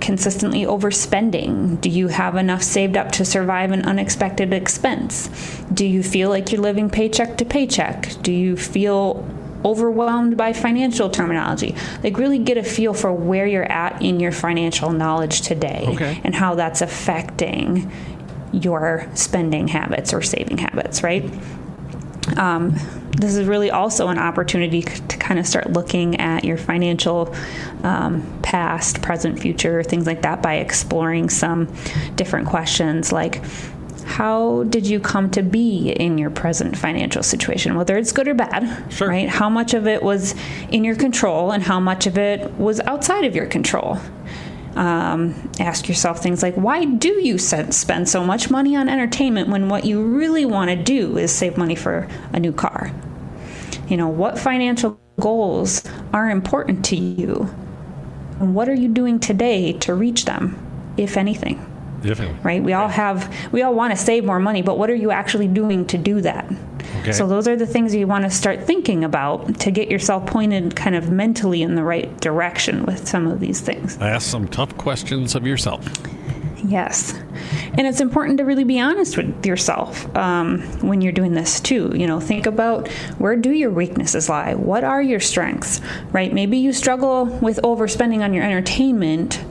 consistently 0.01 0.65
overspending? 0.65 1.81
Do 1.81 1.91
you 1.91 2.09
have 2.09 2.37
enough 2.37 2.63
saved 2.63 2.97
up 2.97 3.13
to 3.13 3.25
survive 3.25 3.71
an 3.71 3.83
unexpected 3.83 4.53
expense? 4.53 5.29
Do 5.73 5.87
you 5.87 6.03
feel 6.03 6.31
like 6.31 6.53
you're 6.53 6.63
living 6.63 6.89
paycheck 6.89 7.37
to 7.39 7.45
paycheck? 7.45 8.15
Do 8.23 8.33
you 8.33 8.57
feel 8.57 9.29
overwhelmed 9.65 10.37
by 10.37 10.53
financial 10.53 11.09
terminology. 11.09 11.75
Like, 12.03 12.19
really 12.19 12.39
get 12.39 12.59
a 12.59 12.63
feel 12.63 12.93
for 12.93 13.13
where 13.13 13.47
you're 13.47 13.71
at 13.71 14.03
in 14.03 14.21
your 14.21 14.33
financial 14.33 14.91
knowledge 14.91 15.41
today 15.41 15.87
okay. 15.89 16.21
and 16.23 16.35
how 16.35 16.55
that's 16.55 16.83
affecting 16.83 17.91
your 18.63 19.09
spending 19.15 19.69
habits 19.69 20.13
or 20.13 20.23
saving 20.23 20.59
habits, 20.59 21.03
right? 21.03 21.25
Um, 22.37 22.77
this 23.17 23.37
is 23.37 23.47
really 23.47 23.71
also 23.71 24.09
an 24.09 24.19
opportunity 24.19 24.83
to 24.83 25.17
kind 25.19 25.39
of 25.39 25.47
start 25.47 25.73
looking 25.73 26.21
at 26.21 26.45
your 26.45 26.57
financial 26.57 27.35
um, 27.83 28.41
past, 28.43 29.03
present, 29.03 29.39
future, 29.39 29.83
things 29.83 30.07
like 30.07 30.23
that 30.23 30.43
by 30.43 30.55
exploring 30.55 31.29
some 31.29 31.73
different 32.17 32.49
questions 32.49 33.13
like 33.13 33.43
how 34.05 34.65
did 34.65 34.87
you 34.87 35.01
come 35.01 35.31
to 35.31 35.43
be 35.43 35.91
in 35.91 36.19
your 36.19 36.31
present 36.31 36.77
financial 36.77 37.23
situation, 37.23 37.75
whether 37.75 37.97
it's 37.97 38.13
good 38.13 38.29
or 38.29 38.35
bad, 38.35 38.93
sure. 38.93 39.09
right? 39.09 39.29
How 39.29 39.49
much 39.49 39.75
of 39.75 39.87
it 39.87 40.03
was 40.03 40.35
in 40.71 40.85
your 40.85 40.95
control 40.95 41.51
and 41.51 41.63
how 41.63 41.81
much 41.81 42.07
of 42.07 42.19
it 42.19 42.53
was 42.53 42.81
outside 42.81 43.25
of 43.25 43.35
your 43.35 43.47
control? 43.47 43.99
Um, 44.77 45.51
ask 45.61 45.89
yourself 45.89 46.23
things 46.23 46.43
like, 46.43 46.55
why 46.55 46.85
do 46.85 47.21
you 47.21 47.39
spend 47.39 48.09
so 48.09 48.25
much 48.25 48.51
money 48.51 48.75
on 48.75 48.89
entertainment 48.89 49.49
when 49.49 49.69
what 49.69 49.85
you 49.85 50.03
really 50.03 50.45
want 50.45 50.71
to 50.71 50.77
do 50.77 51.17
is 51.17 51.31
save 51.33 51.57
money 51.57 51.77
for 51.77 52.09
a 52.33 52.41
new 52.41 52.53
car? 52.53 52.91
You 53.89 53.97
know, 53.97 54.09
what 54.09 54.39
financial 54.39 54.99
goals 55.21 55.85
are 56.13 56.29
important 56.31 56.85
to 56.87 56.97
you? 56.97 57.55
And 58.41 58.55
what 58.55 58.69
are 58.69 58.75
you 58.75 58.89
doing 58.89 59.21
today 59.21 59.75
to 59.75 59.95
reach 59.95 60.25
them, 60.25 60.59
if 60.97 61.17
anything? 61.17 61.65
Definitely. 62.03 62.39
Right? 62.43 62.63
We 62.63 62.73
all 62.73 62.89
have, 62.89 63.33
we 63.53 63.63
all 63.63 63.75
want 63.75 63.93
to 63.93 63.97
save 63.97 64.25
more 64.25 64.41
money, 64.41 64.61
but 64.61 64.77
what 64.77 64.91
are 64.91 64.95
you 64.95 65.11
actually 65.11 65.49
doing 65.49 65.87
to 65.87 65.99
do 65.99 66.21
that? 66.23 66.51
Okay. 67.05 67.13
So 67.13 67.27
those 67.27 67.47
are 67.47 67.55
the 67.55 67.67
things 67.67 67.95
you 67.95 68.07
want 68.07 68.25
to 68.25 68.31
start 68.31 68.63
thinking 68.63 69.05
about 69.05 69.61
to 69.61 69.71
get 69.71 69.91
yourself 69.91 70.25
pointed 70.25 70.75
kind 70.75 70.97
of 70.97 71.11
mentally 71.11 71.61
in 71.61 71.75
the 71.75 71.83
right 71.83 72.19
direction 72.23 72.87
with 72.87 73.07
some 73.07 73.27
of 73.27 73.41
these 73.41 73.61
things. 73.61 73.99
Ask 73.99 74.27
some 74.31 74.49
tough 74.49 74.75
questions 74.79 75.35
of 75.35 75.47
yourself. 75.47 75.87
Yes. 76.65 77.13
And 77.75 77.87
it's 77.87 78.01
important 78.01 78.39
to 78.39 78.45
really 78.45 78.65
be 78.65 78.81
honest 78.81 79.19
with 79.19 79.45
yourself 79.45 80.17
um, 80.17 80.63
when 80.81 81.03
you're 81.03 81.13
doing 81.13 81.35
this 81.35 81.61
too. 81.61 81.93
You 81.95 82.07
know, 82.07 82.21
think 82.21 82.47
about 82.47 82.89
where 83.19 83.37
do 83.37 83.51
your 83.51 83.71
weaknesses 83.71 84.31
lie? 84.31 84.55
What 84.55 84.83
are 84.83 85.03
your 85.03 85.21
strengths, 85.21 85.83
right? 86.11 86.33
Maybe 86.33 86.57
you 86.57 86.73
struggle 86.73 87.27
with 87.27 87.61
overspending 87.63 88.25
on 88.25 88.33
your 88.33 88.45
entertainment, 88.45 89.45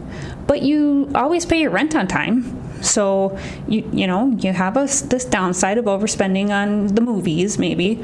but 0.48 0.64
you 0.64 1.12
always 1.14 1.46
pay 1.46 1.60
your 1.62 1.70
rent 1.70 1.96
on 1.96 2.08
time. 2.08 2.63
So 2.84 3.38
you 3.68 3.90
you 3.94 4.08
know 4.08 4.28
you 4.38 4.54
have 4.54 4.78
a, 4.78 4.82
this 4.86 5.26
downside 5.26 5.78
of 5.78 5.86
overspending 5.86 6.50
on 6.50 6.88
the 6.88 7.02
movies 7.02 7.58
maybe, 7.58 8.04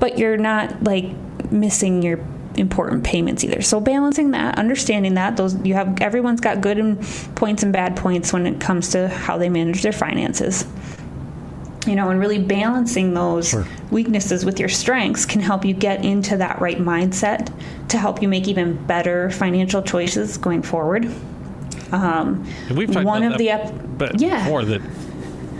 but 0.00 0.18
you're 0.18 0.36
not 0.36 0.82
like 0.82 1.06
missing 1.50 2.02
your 2.02 2.18
important 2.56 3.04
payments 3.04 3.42
either. 3.44 3.62
So 3.62 3.80
balancing 3.80 4.30
that, 4.32 4.58
understanding 4.58 5.14
that 5.14 5.36
those 5.36 5.56
you 5.64 5.74
have 5.74 6.00
everyone's 6.00 6.40
got 6.40 6.60
good 6.60 6.78
and 6.78 7.00
points 7.34 7.62
and 7.62 7.72
bad 7.72 7.96
points 7.96 8.32
when 8.32 8.46
it 8.46 8.60
comes 8.60 8.90
to 8.90 9.08
how 9.08 9.38
they 9.38 9.48
manage 9.48 9.82
their 9.82 9.92
finances. 9.92 10.66
You 11.86 11.96
know, 11.96 12.08
and 12.08 12.18
really 12.18 12.38
balancing 12.38 13.12
those 13.12 13.50
Sure. 13.50 13.66
weaknesses 13.90 14.42
with 14.44 14.58
your 14.58 14.70
strengths 14.70 15.26
can 15.26 15.42
help 15.42 15.66
you 15.66 15.74
get 15.74 16.02
into 16.02 16.38
that 16.38 16.58
right 16.58 16.78
mindset 16.78 17.52
to 17.88 17.98
help 17.98 18.22
you 18.22 18.28
make 18.28 18.48
even 18.48 18.74
better 18.86 19.30
financial 19.30 19.82
choices 19.82 20.38
going 20.38 20.62
forward. 20.62 21.10
Um, 21.94 22.44
And 22.68 22.76
we've 22.78 22.90
talked 22.90 23.06
one 23.06 23.22
about 23.22 23.32
of 23.32 23.38
that 23.38 23.38
the 23.38 23.50
ep- 23.50 23.98
but 23.98 24.20
yeah. 24.20 24.44
before 24.44 24.64
that 24.64 24.80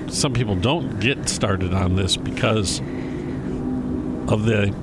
some 0.08 0.32
people 0.32 0.54
don't 0.56 1.00
get 1.00 1.28
started 1.28 1.72
on 1.74 1.96
this 1.96 2.16
because 2.16 2.80
of 4.28 4.44
the, 4.44 4.74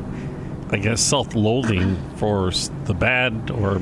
I 0.71 0.77
guess, 0.77 1.01
self-loathing 1.01 1.95
for 2.15 2.51
the 2.85 2.93
bad 2.93 3.51
or 3.51 3.81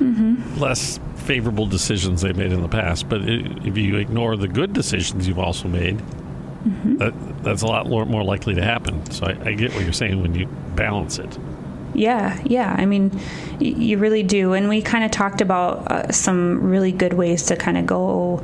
Mm-hmm. 0.00 0.58
less 0.58 0.98
favorable 1.14 1.66
decisions 1.66 2.22
they 2.22 2.32
made 2.32 2.50
in 2.50 2.60
the 2.62 2.68
past. 2.68 3.08
But 3.08 3.20
i 3.22 3.44
if 3.64 3.76
you 3.78 3.96
ignore 3.98 4.36
the 4.36 4.48
good 4.48 4.72
decisions 4.72 5.28
you've 5.28 5.38
also 5.38 5.68
made, 5.68 5.98
Mm-hmm. 5.98 6.96
that, 6.98 7.42
that's 7.44 7.62
a 7.62 7.66
lot 7.66 7.88
more, 7.88 8.04
more 8.06 8.22
likely 8.24 8.54
to 8.54 8.62
happen. 8.62 9.08
So 9.10 9.26
I, 9.26 9.50
I 9.50 9.52
get 9.52 9.72
what 9.74 9.82
you're 9.84 9.92
saying 9.92 10.22
when 10.22 10.34
you 10.34 10.46
balance 10.76 11.18
it. 11.18 11.36
Yeah, 11.94 12.40
yeah. 12.44 12.74
I 12.78 12.86
mean, 12.86 13.10
y- 13.60 13.74
you 13.76 13.98
really 13.98 14.22
do. 14.22 14.54
And 14.54 14.68
we 14.68 14.80
kind 14.82 15.04
of 15.04 15.10
talked 15.10 15.40
about 15.40 15.90
uh, 15.90 16.10
some 16.12 16.62
really 16.70 16.92
good 16.92 17.12
ways 17.12 17.44
to 17.46 17.56
kind 17.56 17.76
of 17.76 17.86
go 17.86 18.42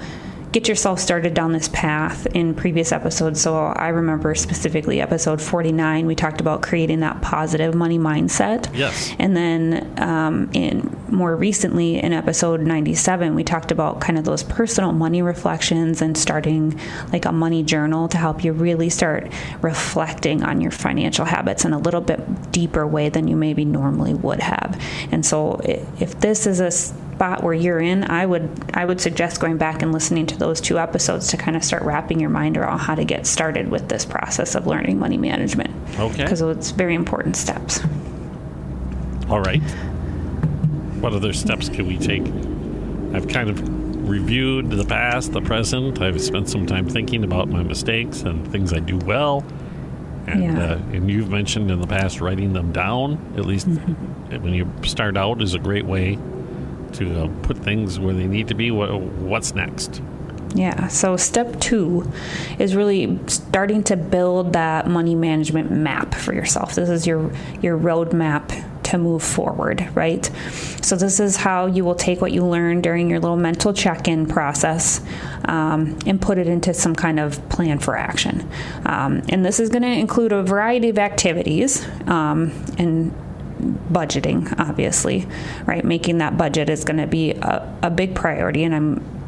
get 0.53 0.67
yourself 0.67 0.99
started 0.99 1.35
down 1.35 1.53
this 1.53 1.69
path 1.69 2.27
in 2.27 2.55
previous 2.55 2.91
episodes. 2.93 3.41
So 3.41 3.57
I 3.57 3.89
remember 3.89 4.35
specifically 4.35 5.01
episode 5.01 5.43
49, 5.43 6.07
we 6.07 6.15
talked 6.15 6.41
about 6.41 6.63
creating 6.63 7.01
that 7.01 7.21
positive 7.21 7.75
money 7.75 7.99
mindset. 7.99 8.75
Yes. 8.75 9.15
And 9.19 9.37
then 9.37 9.93
um, 10.01 10.51
in 10.55 10.97
more 11.11 11.37
recently 11.37 11.99
in 11.99 12.13
episode 12.13 12.61
97, 12.61 13.35
we 13.35 13.45
talked 13.45 13.71
about 13.71 14.01
kind 14.01 14.19
of 14.19 14.25
those 14.25 14.43
personal 14.43 14.93
money 14.93 15.21
reflections 15.21 16.01
and 16.01 16.17
starting 16.17 16.79
like 17.13 17.25
a 17.25 17.33
money 17.33 17.63
journal 17.63 18.09
to 18.09 18.17
help 18.17 18.43
you 18.43 18.53
really 18.53 18.89
start 18.89 19.31
reflecting 19.61 20.43
on 20.43 20.61
your 20.61 20.71
financial 20.71 21.27
habits 21.27 21.65
in 21.65 21.73
a 21.73 21.79
little 21.79 22.01
bit 22.01 22.53
deeper 22.53 22.87
way 22.87 23.09
than 23.09 23.29
you 23.29 23.37
maybe 23.37 23.65
normally 23.65 24.15
would 24.15 24.41
have. 24.41 24.81
And 25.13 25.25
so 25.27 25.61
if 25.65 26.19
this 26.21 26.47
is 26.47 26.61
a 26.61 26.71
spot 27.19 27.43
where 27.43 27.53
you're 27.53 27.81
in, 27.81 28.05
I 28.05 28.25
would 28.25 28.49
I 28.75 28.85
would 28.85 29.01
suggest 29.01 29.41
going 29.41 29.57
back 29.57 29.83
and 29.83 29.91
listening 29.91 30.25
to 30.27 30.37
those 30.39 30.61
two 30.61 30.79
episodes 30.79 31.27
to 31.29 31.37
kind 31.37 31.57
of 31.57 31.65
start 31.65 31.83
wrapping 31.83 32.21
your 32.21 32.31
mind 32.31 32.57
around 32.57 32.79
how 32.79 32.95
to 32.95 33.05
get 33.05 33.27
started 33.27 33.69
with 33.73 33.89
this 33.89 34.05
process 34.05 34.55
of 34.55 34.69
learning 34.69 35.01
money 35.01 35.17
management. 35.19 35.75
Okay. 35.99 36.23
Because 36.23 36.41
it's 36.43 36.71
very 36.71 36.95
important 36.95 37.37
steps. 37.37 37.81
All 39.29 39.41
right. 39.41 39.61
What 41.01 41.13
other 41.13 41.33
steps 41.33 41.69
can 41.69 41.89
we 41.89 41.99
take? 41.99 42.23
I've 43.17 43.27
kind 43.27 43.51
of 43.51 44.09
reviewed 44.09 44.71
the 44.71 44.85
past, 44.85 45.33
the 45.33 45.41
present. 45.43 46.01
I've 46.01 46.21
spent 46.21 46.49
some 46.49 46.67
time 46.67 46.89
thinking 46.89 47.25
about 47.25 47.49
my 47.49 47.65
mistakes 47.65 48.23
and 48.23 48.47
things 48.53 48.73
I 48.73 48.79
do 48.79 48.97
well. 48.99 49.43
And, 50.29 50.43
Yeah. 50.45 50.63
uh, 50.63 50.79
and 50.93 51.11
you've 51.11 51.31
mentioned 51.31 51.69
in 51.73 51.81
the 51.81 51.87
past 51.89 52.21
writing 52.21 52.53
them 52.53 52.71
down, 52.71 53.19
at 53.37 53.45
least 53.45 53.69
Mm-hmm. 53.69 54.43
when 54.45 54.55
you 54.55 54.71
start 54.85 55.17
out, 55.17 55.43
is 55.43 55.55
a 55.55 55.59
great 55.59 55.85
way 55.85 56.17
to 56.95 57.25
uh, 57.25 57.29
put 57.43 57.59
things 57.59 57.99
where 57.99 58.15
they 58.15 58.27
need 58.27 58.49
to 58.49 58.55
be. 58.55 58.71
What, 58.71 59.01
what's 59.01 59.55
next? 59.55 60.03
Yeah. 60.55 60.89
So 60.89 61.17
step 61.17 61.61
two 61.61 62.11
is 62.59 62.75
really 62.75 63.19
starting 63.27 63.83
to 63.85 63.97
build 63.97 64.55
that 64.55 64.87
money 64.89 65.15
management 65.15 65.71
map 65.71 66.15
for 66.15 66.33
yourself. 66.33 66.75
This 66.75 66.89
is 66.89 67.07
your 67.07 67.31
your 67.61 67.79
roadmap 67.79 68.65
to 68.85 68.97
move 68.97 69.23
forward, 69.23 69.87
right? 69.95 70.31
So 70.81 70.97
this 70.97 71.21
is 71.21 71.37
how 71.37 71.67
you 71.67 71.85
will 71.85 71.95
take 71.95 72.23
what 72.23 72.33
you 72.33 72.45
learned 72.47 72.83
during 72.83 73.11
your 73.11 73.21
little 73.21 73.37
mental 73.37 73.75
check-in 73.75 74.25
process 74.27 75.03
um, 75.45 75.99
and 76.07 76.19
put 76.21 76.39
it 76.39 76.47
into 76.47 76.73
some 76.73 76.95
kind 76.95 77.21
of 77.21 77.47
plan 77.51 77.79
for 77.79 77.97
action. 77.97 78.49
Um, 78.87 79.23
and 79.29 79.45
this 79.45 79.61
is 79.61 79.69
going 79.69 79.83
to 79.83 79.89
include 79.89 80.33
a 80.33 80.43
variety 80.43 80.89
of 80.89 80.99
activities 80.99 81.87
um, 82.07 82.51
and 82.79 83.13
budgeting 83.59 84.59
obviously 84.59 85.27
right 85.67 85.85
making 85.85 86.19
that 86.19 86.37
budget 86.37 86.69
is 86.69 86.85
going 86.85 86.97
to 86.97 87.07
be 87.07 87.33
a, 87.33 87.79
a 87.83 87.91
big 87.91 88.15
priority 88.15 88.65
and 88.65 88.75
i'm 88.75 89.19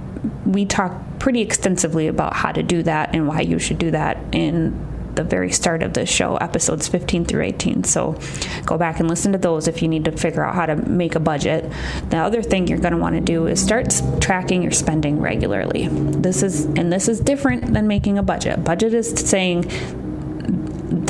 we 0.45 0.65
talk 0.67 0.93
pretty 1.19 1.41
extensively 1.41 2.09
about 2.09 2.35
how 2.35 2.53
to 2.53 2.63
do 2.63 2.83
that 2.83 3.15
and 3.15 3.27
why 3.27 3.41
you 3.41 3.59
should 3.59 3.79
do 3.79 3.91
that 3.91 4.19
in 4.33 4.87
the 5.15 5.25
very 5.25 5.51
start 5.51 5.83
of 5.83 5.93
the 5.95 6.07
show, 6.07 6.37
episodes 6.37 6.89
15 6.89 7.25
through 7.25 7.43
18. 7.43 7.85
So 7.85 8.19
go 8.65 8.79
back 8.79 9.01
and 9.01 9.09
listen 9.09 9.33
to 9.33 9.39
those 9.39 9.69
if 9.69 9.83
you 9.83 9.89
need 9.89 10.05
to 10.05 10.13
figure 10.13 10.45
out 10.45 10.55
how 10.55 10.67
to 10.67 10.77
make 10.77 11.15
a 11.15 11.21
budget. 11.21 11.71
The 12.11 12.19
other 12.19 12.43
thing 12.43 12.67
you're 12.69 12.79
going 12.79 12.95
to 12.95 12.99
want 12.99 13.17
to 13.17 13.21
do 13.21 13.47
is 13.47 13.63
start 13.63 14.01
tracking 14.21 14.63
your 14.63 14.73
spending 14.73 15.21
regularly. 15.21 15.89
This 15.89 16.43
is 16.43 16.65
and 16.65 16.93
this 16.93 17.09
is 17.09 17.21
different 17.21 17.73
than 17.73 17.87
making 17.87 18.19
a 18.19 18.23
budget. 18.23 18.65
Budget 18.65 18.95
is 18.95 19.11
saying 19.11 19.71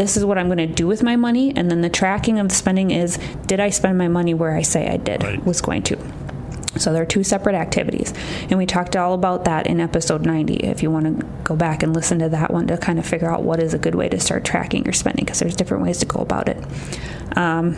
this 0.01 0.17
is 0.17 0.25
what 0.25 0.39
I'm 0.39 0.47
going 0.47 0.67
to 0.67 0.67
do 0.67 0.87
with 0.87 1.03
my 1.03 1.15
money, 1.15 1.55
and 1.55 1.71
then 1.71 1.83
the 1.83 1.91
tracking 1.91 2.39
of 2.39 2.49
the 2.49 2.55
spending 2.55 2.91
is 2.91 3.19
did 3.47 3.61
I 3.61 3.69
spend 3.69 3.99
my 3.99 4.09
money 4.09 4.33
where 4.33 4.57
I 4.57 4.63
say 4.63 4.89
I 4.89 4.97
did 4.97 5.23
Right. 5.23 5.45
was 5.45 5.61
going 5.61 5.83
to. 5.85 5.99
So 6.79 6.95
they're 6.95 7.05
two 7.05 7.23
separate 7.23 7.55
activities. 7.55 8.15
And 8.49 8.57
we 8.57 8.65
talked 8.65 8.97
all 8.97 9.13
about 9.13 9.45
that 9.45 9.67
in 9.67 9.79
episode 9.79 10.25
90. 10.25 10.55
If 10.55 10.83
you 10.83 10.91
want 10.91 11.21
to 11.21 11.27
go 11.45 11.55
back 11.55 11.83
and 11.83 11.93
listen 11.93 12.19
to 12.21 12.31
that 12.31 12.51
one 12.51 12.67
to 12.69 12.79
kind 12.79 12.99
of 12.99 13.05
figure 13.05 13.31
out 13.31 13.43
what 13.43 13.61
is 13.61 13.75
a 13.75 13.79
good 13.79 13.95
way 13.95 14.09
to 14.09 14.19
start 14.19 14.43
tracking 14.43 14.85
your 14.85 14.95
spending, 14.95 15.27
because 15.27 15.41
there's 15.41 15.57
different 15.57 15.83
ways 15.83 15.99
to 15.99 16.07
go 16.07 16.21
about 16.21 16.49
it. 16.49 16.57
Um, 17.37 17.77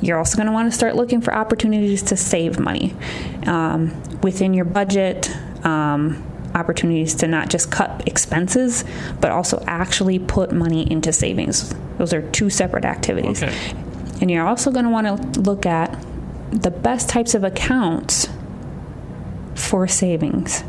you're 0.00 0.18
also 0.18 0.36
going 0.36 0.46
to 0.46 0.52
want 0.52 0.70
to 0.70 0.76
start 0.76 0.94
looking 0.94 1.20
for 1.20 1.34
opportunities 1.34 2.02
to 2.04 2.16
save 2.16 2.60
money 2.60 2.94
um, 3.46 4.00
within 4.20 4.54
your 4.54 4.64
budget. 4.66 5.28
Um, 5.64 6.22
opportunities 6.54 7.14
to 7.16 7.26
not 7.26 7.48
just 7.48 7.70
cut 7.70 8.02
expenses, 8.06 8.84
but 9.20 9.30
also 9.30 9.62
actually 9.66 10.18
put 10.18 10.52
money 10.52 10.90
into 10.90 11.12
savings. 11.12 11.74
Those 11.98 12.12
are 12.12 12.22
two 12.30 12.50
separate 12.50 12.84
activities. 12.84 13.42
Okay. 13.42 13.54
And 14.20 14.30
you're 14.30 14.46
also 14.46 14.70
going 14.70 14.84
to 14.84 14.90
want 14.90 15.34
to 15.34 15.40
look 15.40 15.66
at 15.66 16.04
the 16.50 16.70
best 16.70 17.08
types 17.08 17.34
of 17.34 17.44
accounts 17.44 18.28
for 19.54 19.88
savings 19.88 20.64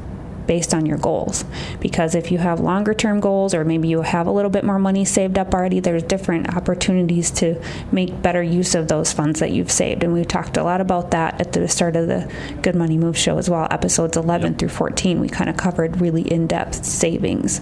based 0.48 0.74
on 0.74 0.86
your 0.86 0.98
goals. 0.98 1.46
Because 1.80 2.16
if 2.16 2.32
you 2.32 2.38
have 2.38 2.60
longer 2.60 2.94
term 2.94 3.20
goals, 3.20 3.54
or 3.54 3.64
maybe 3.64 3.88
you 3.88 4.02
have 4.02 4.28
a 4.28 4.32
little 4.32 4.52
bit 4.52 4.64
more 4.64 4.80
money 4.80 5.06
saved 5.06 5.38
up 5.38 5.54
already, 5.54 5.80
there's 5.80 6.04
different 6.04 6.56
opportunities 6.56 7.32
to 7.32 7.62
make 7.92 8.22
better 8.22 8.44
use 8.44 8.76
of 8.76 8.88
those 8.88 9.12
funds 9.14 9.40
that 9.40 9.52
you've 9.52 9.72
saved. 9.72 10.04
And 10.04 10.14
we've 10.14 10.28
talked 10.28 10.58
a 10.58 10.64
lot 10.64 10.82
about 10.82 11.12
that 11.12 11.40
at 11.40 11.54
the 11.54 11.68
start 11.68 11.96
of 11.96 12.08
the 12.08 12.32
Good 12.62 12.76
Money 12.76 12.98
Move 12.98 13.18
show 13.18 13.38
as 13.38 13.50
well. 13.50 13.68
Episodes 13.72 14.18
11 14.18 14.56
through 14.56 14.70
14, 14.70 15.20
we 15.20 15.30
kind 15.30 15.50
of 15.50 15.58
covered 15.58 16.02
really 16.02 16.24
in 16.24 16.48
depth 16.48 16.84
savings 16.86 17.62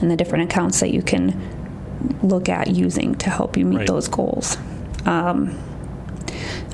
and 0.00 0.10
the 0.10 0.16
different 0.16 0.44
accounts 0.50 0.80
that 0.80 0.92
you 0.92 1.02
can 1.02 1.52
look 2.22 2.48
at 2.48 2.68
using 2.68 3.14
to 3.14 3.30
help 3.30 3.56
you 3.56 3.64
meet 3.64 3.78
Right. 3.78 3.86
those 3.86 4.08
goals. 4.08 4.56
Um, 5.06 5.56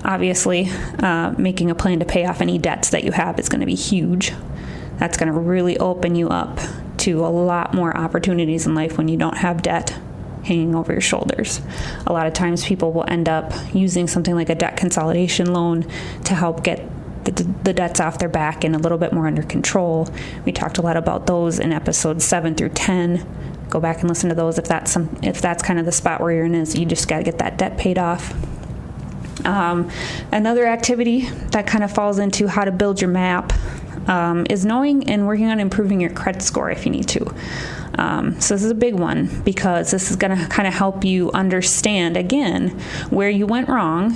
obviously, 0.05 0.69
uh, 0.99 1.33
making 1.39 1.71
a 1.71 1.75
plan 1.75 1.99
to 2.01 2.05
pay 2.05 2.25
off 2.27 2.41
any 2.41 2.59
debts 2.59 2.91
that 2.91 3.05
you 3.05 3.13
have 3.13 3.39
is 3.39 3.49
going 3.49 3.61
to 3.61 3.67
be 3.67 3.75
huge. 3.75 4.33
That's 5.03 5.17
going 5.17 5.33
to 5.33 5.37
really 5.37 5.77
open 5.79 6.15
you 6.15 6.29
up 6.29 6.61
to 6.99 7.27
a 7.27 7.27
lot 7.27 7.75
more 7.75 7.97
opportunities 7.97 8.67
in 8.67 8.77
life 8.77 8.97
when 8.97 9.09
you 9.09 9.17
don't 9.17 9.37
have 9.37 9.61
debt 9.61 9.99
hanging 10.45 10.77
over 10.77 10.93
your 10.93 11.01
shoulders. 11.01 11.61
A 12.07 12.13
lot 12.13 12.29
of 12.29 12.35
times, 12.35 12.65
people 12.65 12.93
will 12.93 13.05
end 13.09 13.29
up 13.29 13.53
using 13.75 14.07
something 14.07 14.37
like 14.37 14.49
a 14.49 14.55
debt 14.55 14.77
consolidation 14.77 15.53
loan 15.53 15.89
to 16.23 16.37
help 16.37 16.63
get 16.63 16.89
the, 17.25 17.33
the 17.65 17.73
debts 17.73 17.99
off 17.99 18.19
their 18.19 18.29
back 18.29 18.63
and 18.63 18.77
a 18.77 18.79
little 18.79 18.97
bit 18.97 19.13
more 19.13 19.27
under 19.27 19.43
control. 19.43 20.09
We 20.45 20.53
talked 20.53 20.79
a 20.79 20.83
lot 20.83 20.97
about 20.97 21.27
those 21.27 21.59
in 21.59 21.73
episodes 21.73 22.25
seven 22.25 22.55
through 22.55 22.69
ten. 22.69 23.27
Go 23.71 23.81
back 23.81 24.03
and 24.03 24.09
listen 24.09 24.29
to 24.29 24.37
those 24.37 24.57
if 24.57 24.67
that's 24.67 24.93
some 24.93 25.19
if 25.21 25.41
that's 25.41 25.65
kind 25.65 25.81
of 25.81 25.85
the 25.85 25.91
spot 25.91 26.21
where 26.21 26.31
you're 26.31 26.45
in 26.45 26.55
is 26.55 26.79
you 26.79 26.87
just 26.87 27.09
got 27.09 27.19
to 27.19 27.25
get 27.25 27.39
that 27.39 27.59
debt 27.59 27.77
paid 27.77 27.99
off. 27.99 28.33
Um, 29.45 29.91
another 30.31 30.65
activity 30.65 31.23
that 31.51 31.67
kind 31.67 31.83
of 31.83 31.91
falls 31.91 32.21
into 32.21 32.47
how 32.47 32.65
to 32.65 32.71
build 32.71 33.01
your 33.01 33.11
map 33.11 33.53
um, 34.07 34.47
is 34.51 34.65
knowing 34.65 35.09
and 35.09 35.27
working 35.27 35.49
on 35.49 35.61
improving 35.61 36.01
your 36.01 36.11
credit 36.11 36.43
score 36.43 36.71
if 36.71 36.85
you 36.85 36.93
need 36.93 37.09
to. 37.09 37.35
Um, 37.97 38.41
so 38.41 38.55
this 38.55 38.65
is 38.65 38.71
a 38.71 38.75
big 38.75 38.95
one 38.95 39.43
because 39.43 39.91
this 39.91 40.11
is 40.11 40.17
going 40.17 40.37
to 40.37 40.47
kind 40.49 40.67
of 40.67 40.75
help 40.75 41.05
you 41.05 41.31
understand 41.33 42.17
again 42.17 42.71
where 43.11 43.29
you 43.29 43.47
went 43.47 43.69
wrong 43.69 44.15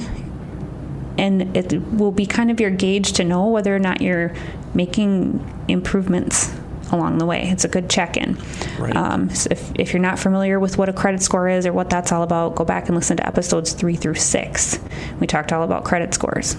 and 1.18 1.57
it 1.57 1.72
will 1.92 2.12
be 2.12 2.27
kind 2.27 2.51
of 2.51 2.61
your 2.61 2.70
gauge 2.70 3.12
to 3.14 3.25
know 3.25 3.49
whether 3.49 3.75
or 3.75 3.79
not 3.79 4.01
you're 4.01 4.35
making 4.75 5.44
improvements 5.68 6.55
along 6.92 7.18
the 7.18 7.27
way. 7.27 7.49
It's 7.49 7.64
a 7.64 7.68
good 7.68 7.90
check 7.90 8.16
in. 8.16 8.38
Right. 8.79 8.94
Um, 8.94 9.31
so 9.31 9.49
if, 9.51 9.72
if 9.75 9.92
you're 9.92 10.03
not 10.03 10.18
familiar 10.18 10.61
with 10.61 10.79
what 10.79 10.88
a 10.88 10.92
credit 10.92 11.22
score 11.22 11.49
is 11.49 11.66
or 11.66 11.72
what 11.72 11.90
that's 11.90 12.12
all 12.12 12.22
about, 12.22 12.55
go 12.55 12.64
back 12.64 12.88
and 12.88 12.94
listen 12.94 13.16
to 13.16 13.27
episodes 13.27 13.72
three 13.72 13.96
through 13.96 14.14
six. 14.14 14.79
We 15.20 15.27
talked 15.27 15.53
all 15.53 15.62
about 15.62 15.85
credit 15.85 16.14
scores. 16.14 16.57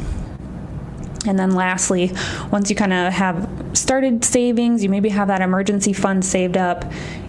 And 1.27 1.37
then 1.37 1.51
lastly, 1.51 2.11
once 2.51 2.69
you 2.69 2.75
kind 2.75 2.93
of 2.93 3.13
have 3.13 3.49
started 3.73 4.23
savings, 4.23 4.83
you 4.83 4.89
maybe 4.89 5.09
have 5.09 5.27
that 5.27 5.41
emergency 5.41 5.93
fund 5.93 6.23
saved 6.25 6.57
up, 6.57 6.85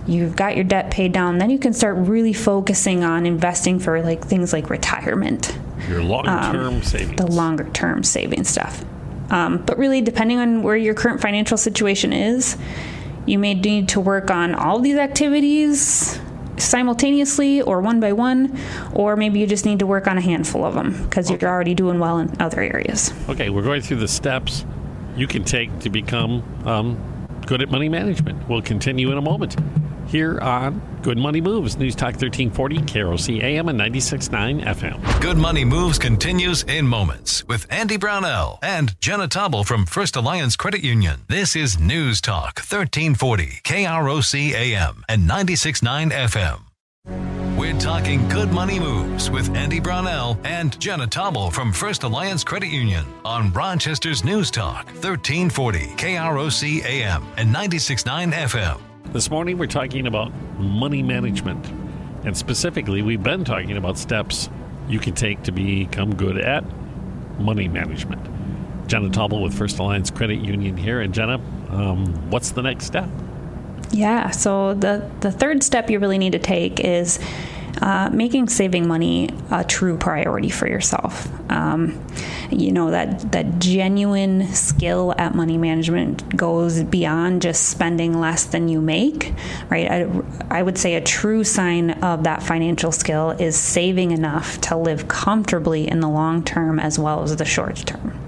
you've 0.07 0.37
got 0.37 0.57
your 0.57 0.65
debt 0.65 0.91
paid 0.91 1.13
down, 1.13 1.39
then 1.39 1.51
you 1.51 1.59
can 1.59 1.73
start 1.73 1.97
really 1.97 2.33
focusing 2.33 3.05
on 3.05 3.27
investing 3.27 3.79
for 3.79 4.01
like 4.03 4.25
things 4.25 4.53
like 4.53 4.71
retirement. 4.71 5.57
Your 5.89 6.03
long-term 6.03 6.57
um, 6.57 6.83
savings. 6.83 7.17
The 7.17 7.27
longer 7.27 7.69
term 7.71 8.03
saving 8.03 8.45
stuff. 8.45 8.85
Um, 9.31 9.59
but 9.59 9.77
really, 9.79 10.01
depending 10.01 10.39
on 10.39 10.63
where 10.63 10.77
your 10.77 10.95
current 10.95 11.21
financial 11.21 11.59
situation 11.59 12.13
is, 12.13 12.57
you 13.27 13.39
may 13.39 13.55
need 13.55 13.91
to 13.91 14.01
work 14.01 14.31
on 14.31 14.55
all 14.55 14.81
these 14.81 14.97
activities 14.97 16.19
simultaneously 16.59 17.63
or 17.63 17.81
one 17.81 18.01
by 18.01 18.13
one, 18.13 18.59
or 18.93 19.17
maybe 19.17 19.41
you 19.41 19.47
just 19.47 19.65
need 19.65 19.79
to 19.79 19.87
work 19.87 20.07
on 20.07 20.19
a 20.19 20.21
handful 20.21 20.65
of 20.65 20.75
them 20.75 21.03
because 21.05 21.31
okay. 21.31 21.39
you're 21.41 21.51
already 21.51 21.75
doing 21.75 21.99
well 21.99 22.19
in 22.19 22.35
other 22.41 22.61
areas. 22.61 23.13
Okay, 23.29 23.51
we're 23.51 23.63
going 23.63 23.83
through 23.83 23.99
the 23.99 24.09
steps 24.09 24.65
you 25.17 25.27
can 25.27 25.45
take 25.45 25.77
to 25.81 25.91
become 25.91 26.43
um, 26.67 27.29
good 27.47 27.61
at 27.63 27.71
money 27.71 27.89
management. 27.89 28.49
We'll 28.49 28.63
continue 28.63 29.11
in 29.11 29.19
a 29.19 29.23
moment 29.23 29.57
here 30.09 30.39
on 30.41 30.81
Good 31.03 31.19
Money 31.19 31.41
Moves, 31.41 31.77
News 31.77 31.95
Talk 31.95 32.15
1340, 32.15 32.79
KROC 32.79 33.43
AM 33.43 33.69
and 33.69 33.79
96.9 33.79 34.65
FM. 34.65 35.21
Good 35.21 35.37
Money 35.37 35.65
Moves 35.65 35.99
continues 35.99 36.63
in 36.65 36.87
moments 36.87 37.47
with 37.47 37.67
Andy 37.71 37.97
Brownell 37.97 38.59
and 38.63 38.99
Jenna 39.01 39.29
Tobble 39.29 39.65
from 39.65 39.87
First 39.87 40.17
Alliance 40.17 40.57
Credit 40.57 40.83
Union. 40.83 41.21
This 41.29 41.55
is 41.55 41.79
News 41.79 42.21
Talk 42.21 42.59
1340, 42.59 43.61
KROC 43.63 44.53
AM 44.55 45.05
and 45.09 45.29
96.9 45.29 46.11
FM. 46.11 46.63
We're 47.59 47.79
talking 47.79 48.29
good 48.29 48.53
money 48.53 48.79
moves 48.79 49.31
with 49.31 49.55
Andy 49.57 49.81
Brownell 49.81 50.39
and 50.45 50.79
Jenna 50.79 51.07
Tobble 51.09 51.51
from 51.51 51.73
First 51.73 52.05
Alliance 52.05 52.45
Credit 52.45 52.69
Union 52.69 53.05
on 53.25 53.53
Rochester's 53.53 54.25
News 54.25 54.51
Talk 54.51 54.87
1340 54.87 55.81
KROC 55.97 56.85
AM 56.85 57.25
and 57.37 57.55
96.9 57.55 58.33
FM. 58.33 58.88
This 59.11 59.31
morning, 59.31 59.57
we're 59.57 59.69
talking 59.69 60.07
about 60.07 60.35
money 60.59 61.03
management. 61.03 61.67
And 62.27 62.37
specifically, 62.37 63.01
we've 63.01 63.23
been 63.23 63.43
talking 63.43 63.75
about 63.75 63.97
steps 63.97 64.51
you 64.87 64.99
can 64.99 65.15
take 65.15 65.43
to 65.45 65.53
become 65.53 66.15
good 66.15 66.37
at 66.37 66.63
money 67.41 67.69
management. 67.69 68.21
Jenna 68.87 69.09
Tobble 69.09 69.43
with 69.43 69.55
First 69.55 69.79
Alliance 69.79 70.11
Credit 70.11 70.41
Union 70.41 70.77
here. 70.77 71.01
And 71.01 71.15
Jenna, 71.15 71.41
um, 71.71 72.31
what's 72.31 72.51
the 72.51 72.61
next 72.61 72.85
step? 72.85 73.09
Yeah, 73.93 74.29
so 74.29 74.75
the, 74.75 75.11
the 75.21 75.33
third 75.33 75.63
step 75.63 75.89
you 75.89 75.99
really 76.01 76.19
need 76.19 76.33
to 76.33 76.39
take 76.39 76.79
is 76.79 77.19
uh, 77.81 78.11
making 78.13 78.49
saving 78.49 78.89
money 78.89 79.31
a 79.51 79.65
true 79.65 79.97
priority 79.97 80.51
for 80.51 80.69
yourself. 80.69 81.29
Um, 81.51 82.05
you 82.51 82.73
know 82.73 82.91
that 82.91 83.33
that 83.33 83.59
genuine 83.59 84.47
skill 84.49 85.15
at 85.19 85.35
money 85.35 85.59
management 85.59 86.37
goes 86.37 86.83
beyond 86.83 87.43
just 87.43 87.69
spending 87.69 88.19
less 88.19 88.45
than 88.45 88.69
you 88.69 88.81
make, 88.81 89.35
right? 89.69 89.91
I, 89.91 90.23
I 90.51 90.63
would 90.63 90.79
say 90.79 90.95
a 90.95 91.01
true 91.01 91.45
sign 91.45 91.91
of 92.03 92.25
that 92.25 92.43
financial 92.43 92.93
skill 92.93 93.31
is 93.31 93.57
saving 93.57 94.11
enough 94.11 94.61
to 94.63 94.77
live 94.77 95.09
comfortably 95.09 95.89
in 95.89 96.01
the 96.01 96.09
long 96.09 96.43
term 96.43 96.79
as 96.79 96.99
well 96.99 97.23
as 97.23 97.37
the 97.37 97.45
short 97.45 97.77
term. 97.77 98.19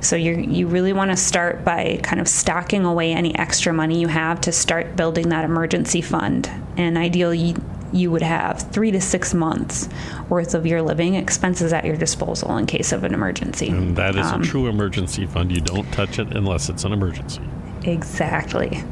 So 0.00 0.16
you 0.16 0.34
you 0.34 0.66
really 0.66 0.92
want 0.92 1.12
to 1.12 1.16
start 1.16 1.64
by 1.64 2.00
kind 2.02 2.20
of 2.20 2.26
stocking 2.26 2.84
away 2.84 3.12
any 3.12 3.34
extra 3.36 3.72
money 3.72 4.00
you 4.00 4.08
have 4.08 4.40
to 4.42 4.52
start 4.52 4.96
building 4.96 5.28
that 5.28 5.44
emergency 5.44 6.00
fund. 6.00 6.50
And 6.76 6.98
ideally, 6.98 7.54
you 7.92 8.10
would 8.10 8.22
have 8.22 8.60
three 8.72 8.90
to 8.90 9.00
six 9.00 9.34
months 9.34 9.88
worth 10.28 10.54
of 10.54 10.66
your 10.66 10.82
living 10.82 11.14
expenses 11.14 11.72
at 11.72 11.84
your 11.84 11.96
disposal 11.96 12.56
in 12.56 12.66
case 12.66 12.92
of 12.92 13.04
an 13.04 13.14
emergency. 13.14 13.68
And 13.68 13.96
that 13.96 14.16
is 14.16 14.26
um, 14.26 14.42
a 14.42 14.44
true 14.44 14.66
emergency 14.66 15.26
fund. 15.26 15.52
You 15.52 15.60
don't 15.60 15.90
touch 15.92 16.18
it 16.18 16.36
unless 16.36 16.68
it's 16.68 16.84
an 16.84 16.92
emergency. 16.92 17.42
Exactly, 17.84 18.82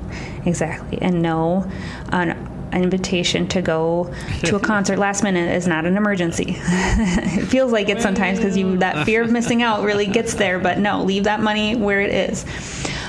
exactly. 0.45 0.99
And 1.01 1.23
no, 1.23 1.71
an, 2.11 2.49
invitation 2.73 3.49
to 3.49 3.61
go 3.63 4.13
to 4.45 4.57
a 4.57 4.61
concert 4.61 4.97
last 4.99 5.23
minute 5.23 5.55
is 5.55 5.67
not 5.67 5.87
an 5.87 5.97
emergency. 5.97 6.57
it 6.59 7.47
feels 7.47 7.73
like 7.73 7.89
it 7.89 8.01
sometimes 8.01 8.39
because 8.39 8.57
you 8.57 8.79
that 8.79 9.05
fear 9.05 9.23
of 9.23 9.31
missing 9.31 9.63
out 9.63 9.83
really 9.83 10.07
gets 10.07 10.35
there. 10.35 10.59
But 10.59 10.79
no, 10.79 11.03
leave 11.03 11.25
that 11.25 11.41
money 11.41 11.75
where 11.75 12.01
it 12.01 12.13
is. 12.31 12.45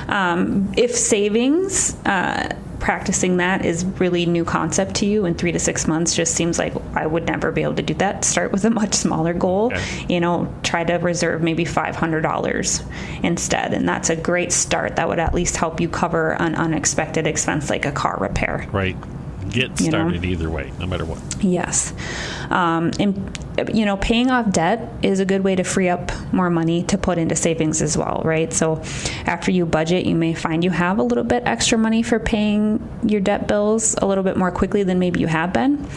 Um, 0.07 0.71
if 0.75 0.95
savings. 0.95 1.95
Uh, 2.05 2.55
practicing 2.81 3.37
that 3.37 3.63
is 3.63 3.85
really 3.85 4.25
new 4.25 4.43
concept 4.43 4.95
to 4.95 5.05
you 5.05 5.25
in 5.25 5.35
three 5.35 5.51
to 5.51 5.59
six 5.59 5.87
months 5.87 6.15
just 6.15 6.33
seems 6.33 6.59
like 6.59 6.73
I 6.95 7.05
would 7.05 7.27
never 7.27 7.51
be 7.51 7.61
able 7.61 7.75
to 7.75 7.83
do 7.83 7.93
that. 7.95 8.25
Start 8.25 8.51
with 8.51 8.65
a 8.65 8.69
much 8.69 8.95
smaller 8.95 9.33
goal. 9.33 9.71
You 10.09 10.19
know, 10.19 10.53
try 10.63 10.83
to 10.83 10.95
reserve 10.95 11.41
maybe 11.41 11.63
$500 11.63 13.23
instead. 13.23 13.73
And 13.73 13.87
that's 13.87 14.09
a 14.09 14.15
great 14.15 14.51
start. 14.51 14.95
That 14.97 15.07
would 15.07 15.19
at 15.19 15.33
least 15.33 15.55
help 15.57 15.79
you 15.79 15.87
cover 15.87 16.31
an 16.41 16.55
unexpected 16.55 17.27
expense 17.27 17.69
like 17.69 17.85
a 17.85 17.91
car 17.91 18.17
repair. 18.19 18.67
Right 18.71 18.97
get 19.49 19.77
started 19.77 20.21
know? 20.21 20.27
either 20.27 20.49
way, 20.49 20.71
no 20.79 20.85
matter 20.85 21.05
what. 21.05 21.19
Yes. 21.43 21.93
Um, 22.49 22.91
and, 22.99 23.39
you 23.73 23.85
know, 23.85 23.97
paying 23.97 24.29
off 24.29 24.51
debt 24.51 24.91
is 25.01 25.19
a 25.19 25.25
good 25.25 25.43
way 25.43 25.55
to 25.55 25.63
free 25.63 25.89
up 25.89 26.11
more 26.31 26.49
money 26.49 26.83
to 26.83 26.97
put 26.97 27.17
into 27.17 27.35
savings 27.35 27.81
as 27.81 27.97
well, 27.97 28.21
right? 28.23 28.51
So 28.53 28.81
after 29.25 29.51
you 29.51 29.65
budget, 29.65 30.05
you 30.05 30.15
may 30.15 30.33
find 30.33 30.63
you 30.63 30.71
have 30.71 30.99
a 30.99 31.03
little 31.03 31.23
bit 31.23 31.43
extra 31.45 31.77
money 31.77 32.03
for 32.03 32.19
paying 32.19 32.87
your 33.03 33.21
debt 33.21 33.47
bills 33.47 33.95
a 33.95 34.05
little 34.05 34.23
bit 34.23 34.37
more 34.37 34.51
quickly 34.51 34.83
than 34.83 34.99
maybe 34.99 35.19
you 35.19 35.27
have 35.27 35.53
been. 35.53 35.87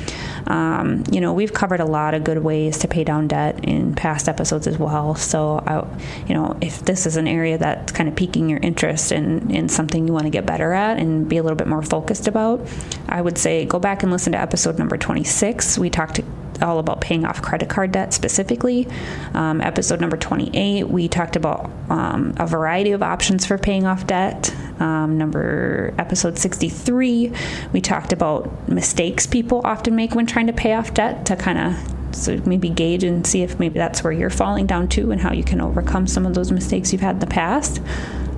Um, 0.46 1.04
you 1.10 1.20
know, 1.20 1.32
we've 1.32 1.52
covered 1.52 1.80
a 1.80 1.84
lot 1.84 2.14
of 2.14 2.24
good 2.24 2.38
ways 2.38 2.78
to 2.78 2.88
pay 2.88 3.04
down 3.04 3.28
debt 3.28 3.64
in 3.64 3.94
past 3.94 4.28
episodes 4.28 4.66
as 4.66 4.78
well. 4.78 5.14
So, 5.14 5.62
I, 5.66 5.86
you 6.26 6.34
know, 6.34 6.56
if 6.60 6.84
this 6.84 7.06
is 7.06 7.16
an 7.16 7.26
area 7.26 7.58
that's 7.58 7.92
kind 7.92 8.08
of 8.08 8.16
piquing 8.16 8.48
your 8.48 8.60
interest 8.60 9.12
in, 9.12 9.50
in 9.50 9.68
something 9.68 10.06
you 10.06 10.12
want 10.12 10.24
to 10.24 10.30
get 10.30 10.46
better 10.46 10.72
at 10.72 10.98
and 10.98 11.28
be 11.28 11.36
a 11.36 11.42
little 11.42 11.56
bit 11.56 11.66
more 11.66 11.82
focused 11.82 12.28
about, 12.28 12.60
I 13.08 13.20
would 13.20 13.38
say 13.38 13.64
go 13.64 13.78
back 13.78 14.02
and 14.02 14.12
listen 14.12 14.32
to 14.32 14.38
episode 14.38 14.78
number 14.78 14.96
26. 14.96 15.78
We 15.78 15.90
talked 15.90 16.20
all 16.62 16.78
about 16.78 17.00
paying 17.00 17.24
off 17.24 17.42
credit 17.42 17.68
card 17.68 17.92
debt 17.92 18.12
specifically. 18.12 18.88
Um, 19.34 19.60
episode 19.60 20.00
number 20.00 20.16
28, 20.16 20.88
we 20.88 21.08
talked 21.08 21.36
about 21.36 21.70
um, 21.88 22.34
a 22.38 22.46
variety 22.46 22.92
of 22.92 23.02
options 23.02 23.46
for 23.46 23.58
paying 23.58 23.86
off 23.86 24.06
debt. 24.06 24.54
Um, 24.80 25.18
number 25.18 25.94
episode 25.98 26.38
63, 26.38 27.32
we 27.72 27.80
talked 27.80 28.12
about 28.12 28.68
mistakes 28.68 29.26
people 29.26 29.60
often 29.64 29.94
make 29.94 30.14
when 30.14 30.26
trying 30.26 30.46
to 30.48 30.52
pay 30.52 30.74
off 30.74 30.94
debt 30.94 31.26
to 31.26 31.36
kind 31.36 31.58
of 31.58 31.94
so 32.14 32.40
maybe 32.46 32.68
gauge 32.68 33.02
and 33.04 33.26
see 33.26 33.42
if 33.42 33.58
maybe 33.58 33.78
that's 33.78 34.04
where 34.04 34.12
you're 34.12 34.30
falling 34.30 34.66
down 34.66 34.88
to 34.88 35.10
and 35.10 35.20
how 35.20 35.32
you 35.32 35.44
can 35.44 35.60
overcome 35.60 36.06
some 36.06 36.26
of 36.26 36.34
those 36.34 36.52
mistakes 36.52 36.92
you've 36.92 37.02
had 37.02 37.16
in 37.16 37.20
the 37.20 37.26
past. 37.26 37.80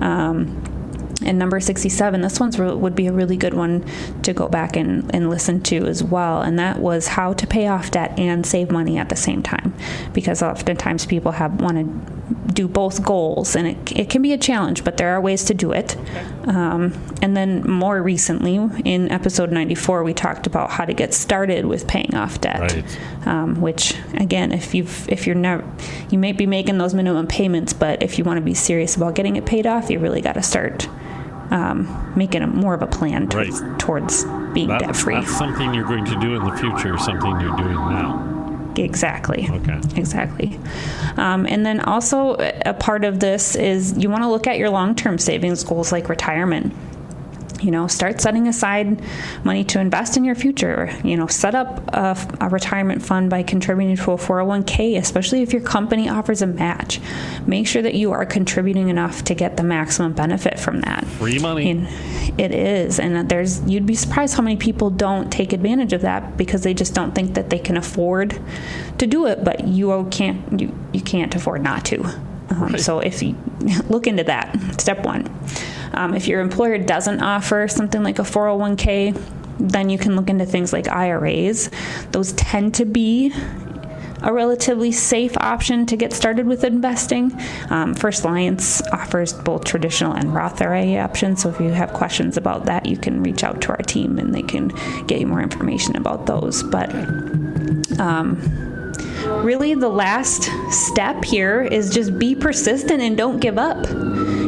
Um, 0.01 0.63
and 1.25 1.39
number 1.39 1.59
67, 1.59 2.21
this 2.21 2.39
one 2.39 2.51
would 2.81 2.95
be 2.95 3.07
a 3.07 3.11
really 3.11 3.37
good 3.37 3.53
one 3.53 3.85
to 4.21 4.33
go 4.33 4.47
back 4.47 4.75
and, 4.75 5.13
and 5.15 5.29
listen 5.29 5.61
to 5.63 5.85
as 5.87 6.03
well. 6.03 6.41
And 6.41 6.59
that 6.59 6.79
was 6.79 7.07
how 7.07 7.33
to 7.33 7.47
pay 7.47 7.67
off 7.67 7.91
debt 7.91 8.17
and 8.19 8.45
save 8.45 8.69
money 8.69 8.97
at 8.97 9.09
the 9.09 9.15
same 9.15 9.41
time. 9.41 9.73
Because 10.13 10.43
oftentimes 10.43 11.05
people 11.05 11.31
have 11.31 11.59
want 11.59 11.77
to 11.77 12.53
do 12.53 12.67
both 12.67 13.03
goals, 13.03 13.55
and 13.55 13.67
it, 13.67 13.91
it 13.97 14.09
can 14.09 14.21
be 14.21 14.33
a 14.33 14.37
challenge, 14.37 14.83
but 14.83 14.97
there 14.97 15.09
are 15.09 15.21
ways 15.21 15.43
to 15.45 15.53
do 15.53 15.71
it. 15.71 15.95
Um, 16.47 16.93
and 17.21 17.35
then 17.35 17.69
more 17.69 18.01
recently, 18.01 18.55
in 18.55 19.11
episode 19.11 19.51
94, 19.51 20.03
we 20.03 20.13
talked 20.13 20.45
about 20.47 20.71
how 20.71 20.85
to 20.85 20.93
get 20.93 21.13
started 21.13 21.65
with 21.65 21.87
paying 21.87 22.15
off 22.15 22.41
debt. 22.41 22.59
Right. 22.59 22.99
Um, 23.27 23.59
which, 23.61 23.95
again, 24.13 24.51
if 24.51 24.73
you've 24.73 25.09
if 25.09 25.25
you're 25.25 25.35
never, 25.35 25.69
you 26.09 26.17
may 26.17 26.31
be 26.31 26.45
making 26.45 26.77
those 26.77 26.93
minimum 26.93 27.27
payments, 27.27 27.73
but 27.73 28.01
if 28.03 28.17
you 28.17 28.23
want 28.23 28.37
to 28.37 28.43
be 28.43 28.53
serious 28.53 28.95
about 28.95 29.15
getting 29.15 29.35
it 29.35 29.45
paid 29.45 29.65
off, 29.65 29.89
you 29.89 29.99
really 29.99 30.21
got 30.21 30.33
to 30.33 30.43
start 30.43 30.87
um, 31.51 32.13
making 32.15 32.41
a, 32.41 32.47
more 32.47 32.73
of 32.73 32.81
a 32.81 32.87
plan 32.87 33.27
towards, 33.27 33.61
right. 33.61 33.79
towards 33.79 34.23
being 34.53 34.67
that, 34.67 34.81
debt 34.81 34.95
free. 34.95 35.15
That's 35.15 35.37
something 35.37 35.73
you're 35.73 35.87
going 35.87 36.05
to 36.05 36.19
do 36.19 36.35
in 36.35 36.43
the 36.43 36.55
future, 36.57 36.97
something 36.97 37.31
you're 37.39 37.57
doing 37.57 37.75
now. 37.75 38.73
Exactly. 38.77 39.47
Okay. 39.49 39.79
Exactly. 39.95 40.59
Um, 41.17 41.47
and 41.47 41.65
then 41.65 41.79
also 41.79 42.35
a 42.65 42.73
part 42.73 43.03
of 43.03 43.19
this 43.19 43.55
is 43.55 43.97
you 43.97 44.09
want 44.09 44.23
to 44.23 44.29
look 44.29 44.45
at 44.45 44.57
your 44.57 44.69
long 44.69 44.93
term 44.93 45.17
savings 45.17 45.63
goals 45.63 45.91
like 45.91 46.09
retirement 46.09 46.73
you 47.61 47.71
know 47.71 47.87
start 47.87 48.21
setting 48.21 48.47
aside 48.47 49.01
money 49.43 49.63
to 49.65 49.79
invest 49.79 50.17
in 50.17 50.23
your 50.23 50.35
future. 50.35 50.93
You 51.03 51.17
know 51.17 51.27
set 51.27 51.55
up 51.55 51.87
a, 51.93 52.17
a, 52.41 52.49
retirement 52.49 53.01
fund 53.03 53.29
by 53.29 53.43
contributing 53.43 53.95
to 53.95 54.11
a 54.11 54.17
401k 54.17 54.97
especially 54.97 55.41
if 55.41 55.53
your 55.53 55.61
company 55.61 56.09
offers 56.09 56.41
a 56.41 56.47
match. 56.47 56.99
Make 57.45 57.67
sure 57.67 57.81
that 57.81 57.93
you 57.93 58.11
are 58.11 58.25
contributing 58.25 58.89
enough 58.89 59.23
to 59.25 59.35
get 59.35 59.57
the 59.57 59.63
maximum 59.63 60.13
benefit 60.13 60.59
from 60.59 60.81
that. 60.81 61.05
Free 61.05 61.39
money. 61.39 61.69
And 61.69 61.87
it 62.39 62.51
is 62.51 62.99
and 62.99 63.29
there's 63.29 63.61
you'd 63.63 63.85
be 63.85 63.95
surprised 63.95 64.35
how 64.35 64.43
many 64.43 64.57
people 64.57 64.89
don't 64.89 65.31
take 65.31 65.53
advantage 65.53 65.93
of 65.93 66.01
that 66.01 66.37
because 66.37 66.63
they 66.63 66.73
just 66.73 66.93
don't 66.93 67.13
think 67.13 67.33
that 67.33 67.49
they 67.49 67.59
can 67.59 67.77
afford 67.77 68.39
to 68.97 69.07
do 69.07 69.25
it 69.25 69.43
but 69.43 69.67
you 69.67 70.07
can't 70.11 70.59
you, 70.59 70.77
you 70.93 71.01
can't 71.01 71.33
afford 71.35 71.63
not 71.63 71.85
to. 71.85 72.03
Um, 72.49 72.67
right. 72.71 72.79
so 72.79 72.99
if 72.99 73.21
you 73.21 73.35
look 73.89 74.07
into 74.07 74.23
that 74.23 74.79
step 74.79 75.03
one 75.05 75.27
um, 75.93 76.13
if 76.13 76.27
your 76.27 76.41
employer 76.41 76.77
doesn't 76.77 77.21
offer 77.21 77.67
something 77.67 78.03
like 78.03 78.19
a 78.19 78.23
401k, 78.23 79.19
then 79.59 79.89
you 79.89 79.97
can 79.97 80.15
look 80.15 80.29
into 80.29 80.45
things 80.45 80.71
like 80.73 80.87
IRAs. 80.87 81.69
Those 82.11 82.33
tend 82.33 82.75
to 82.75 82.85
be 82.85 83.33
a 84.23 84.33
relatively 84.33 84.91
safe 84.91 85.37
option 85.37 85.85
to 85.85 85.95
get 85.95 86.11
started 86.11 86.47
with 86.47 86.63
investing. 86.63 87.31
Um, 87.69 87.93
First 87.93 88.23
Alliance 88.23 88.81
offers 88.91 89.33
both 89.33 89.63
traditional 89.63 90.13
and 90.13 90.33
Roth 90.33 90.61
IRA 90.61 90.97
options, 90.97 91.43
so 91.43 91.49
if 91.49 91.59
you 91.59 91.69
have 91.69 91.93
questions 91.93 92.37
about 92.37 92.65
that, 92.65 92.85
you 92.85 92.97
can 92.97 93.21
reach 93.21 93.43
out 93.43 93.61
to 93.61 93.69
our 93.69 93.77
team 93.77 94.17
and 94.17 94.33
they 94.33 94.41
can 94.41 94.69
get 95.05 95.19
you 95.19 95.27
more 95.27 95.41
information 95.41 95.95
about 95.95 96.25
those. 96.25 96.63
But 96.63 96.93
um, 97.99 98.37
really, 99.43 99.75
the 99.75 99.89
last 99.89 100.49
step 100.71 101.23
here 101.23 101.61
is 101.61 101.93
just 101.93 102.17
be 102.17 102.35
persistent 102.35 103.01
and 103.01 103.15
don't 103.15 103.39
give 103.39 103.57
up. 103.57 103.77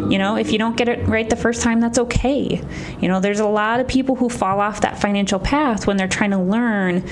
You 0.09 0.17
know, 0.17 0.35
if 0.37 0.51
you 0.51 0.57
don't 0.57 0.75
get 0.75 0.89
it 0.89 1.07
right 1.07 1.29
the 1.29 1.35
first 1.35 1.61
time, 1.61 1.79
that's 1.79 1.99
okay. 1.99 2.61
You 2.99 3.07
know, 3.07 3.19
there's 3.19 3.39
a 3.39 3.47
lot 3.47 3.79
of 3.79 3.87
people 3.87 4.15
who 4.15 4.29
fall 4.29 4.59
off 4.59 4.81
that 4.81 4.99
financial 4.99 5.39
path 5.39 5.85
when 5.87 5.97
they're 5.97 6.07
trying 6.07 6.31
to 6.31 6.39
learn 6.39 7.03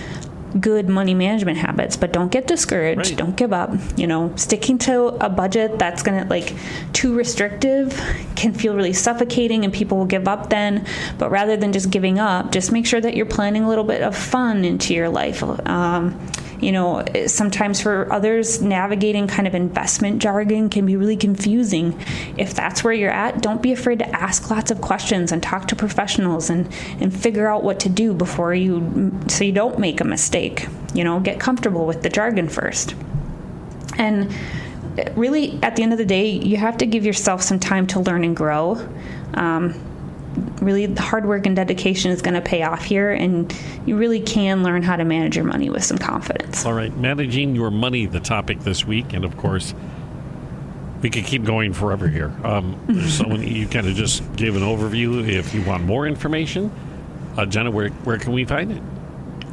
good 0.61 0.87
money 0.87 1.13
management 1.13 1.57
habits 1.57 1.97
but 1.97 2.13
don't 2.13 2.31
get 2.31 2.47
discouraged 2.47 3.09
Right. 3.09 3.17
don't 3.17 3.35
give 3.35 3.51
up 3.51 3.69
you 3.97 4.07
know 4.07 4.31
sticking 4.37 4.77
to 4.79 5.07
a 5.23 5.29
budget 5.29 5.77
that's 5.77 6.01
gonna 6.01 6.25
like 6.29 6.55
too 6.93 7.13
restrictive 7.13 7.93
can 8.35 8.53
feel 8.53 8.73
really 8.73 8.93
suffocating 8.93 9.65
and 9.65 9.73
people 9.73 9.97
will 9.97 10.05
give 10.05 10.25
up 10.27 10.49
then 10.49 10.87
but 11.19 11.29
rather 11.31 11.57
than 11.57 11.73
just 11.73 11.91
giving 11.91 12.17
up 12.17 12.51
just 12.53 12.71
make 12.71 12.85
sure 12.87 13.01
that 13.01 13.13
you're 13.15 13.25
planning 13.25 13.63
a 13.63 13.67
little 13.69 13.83
bit 13.83 14.01
of 14.01 14.15
fun 14.17 14.63
into 14.63 14.93
your 14.95 15.09
life 15.09 15.43
um, 15.67 16.17
you 16.59 16.71
know 16.71 17.05
sometimes 17.27 17.81
for 17.81 18.11
others 18.11 18.61
navigating 18.61 19.27
kind 19.27 19.47
of 19.47 19.55
investment 19.55 20.21
jargon 20.21 20.69
can 20.69 20.85
be 20.85 20.95
really 20.95 21.17
confusing. 21.17 21.99
If 22.37 22.53
that's 22.53 22.83
where 22.83 22.93
you're 22.93 23.11
at 23.11 23.41
don't 23.41 23.61
be 23.61 23.71
afraid 23.71 23.99
to 23.99 24.09
ask 24.15 24.49
lots 24.49 24.71
of 24.71 24.81
questions 24.81 25.31
and 25.31 25.41
talk 25.41 25.67
to 25.69 25.75
professionals 25.75 26.49
and 26.49 26.71
and 26.99 27.17
figure 27.17 27.47
out 27.47 27.63
what 27.63 27.79
to 27.81 27.89
do 27.89 28.13
before 28.13 28.53
you 28.53 29.13
so 29.27 29.43
you 29.43 29.51
don't 29.51 29.79
make 29.79 30.01
a 30.01 30.05
mistake. 30.05 30.67
You 30.93 31.03
know 31.03 31.19
get 31.19 31.39
comfortable 31.39 31.85
with 31.85 32.03
the 32.03 32.09
jargon 32.09 32.49
first. 32.49 32.95
And 33.97 34.33
really 35.15 35.59
at 35.61 35.75
the 35.75 35.83
end 35.83 35.91
of 35.91 35.99
the 35.99 36.05
day 36.05 36.29
you 36.29 36.57
have 36.57 36.77
to 36.77 36.85
give 36.85 37.05
yourself 37.05 37.41
some 37.41 37.59
time 37.59 37.87
to 37.87 37.99
learn 37.99 38.23
and 38.23 38.35
grow. 38.35 38.87
Um, 39.33 39.86
really 40.61 40.85
the 40.85 41.01
hard 41.01 41.25
work 41.25 41.45
and 41.45 41.55
dedication 41.55 42.11
is 42.11 42.21
going 42.21 42.33
to 42.33 42.41
pay 42.41 42.63
off 42.63 42.83
here 42.83 43.11
and 43.11 43.55
you 43.85 43.97
really 43.97 44.19
can 44.19 44.63
learn 44.63 44.81
how 44.81 44.95
to 44.95 45.05
manage 45.05 45.35
your 45.35 45.45
money 45.45 45.69
with 45.69 45.83
some 45.83 45.97
confidence 45.97 46.65
All 46.65 46.73
right, 46.73 46.95
managing 46.97 47.55
your 47.55 47.71
money, 47.71 48.05
the 48.05 48.19
topic 48.19 48.59
this 48.61 48.85
week, 48.85 49.13
and 49.13 49.23
of 49.25 49.37
course, 49.37 49.73
we 51.01 51.09
could 51.09 51.25
keep 51.25 51.43
going 51.43 51.73
forever 51.73 52.07
here. 52.07 52.33
Um, 52.43 52.75
so. 53.07 53.27
You 53.35 53.67
kind 53.67 53.87
of 53.87 53.95
just 53.95 54.35
gave 54.35 54.55
an 54.55 54.63
overview. 54.63 55.27
If 55.27 55.53
you 55.53 55.61
want 55.63 55.83
more 55.83 56.07
information, 56.07 56.71
uh, 57.37 57.45
Jenna, 57.45 57.71
where 57.71 57.89
where 57.89 58.17
can 58.17 58.33
we 58.33 58.45
find 58.45 58.71
it? 58.71 58.81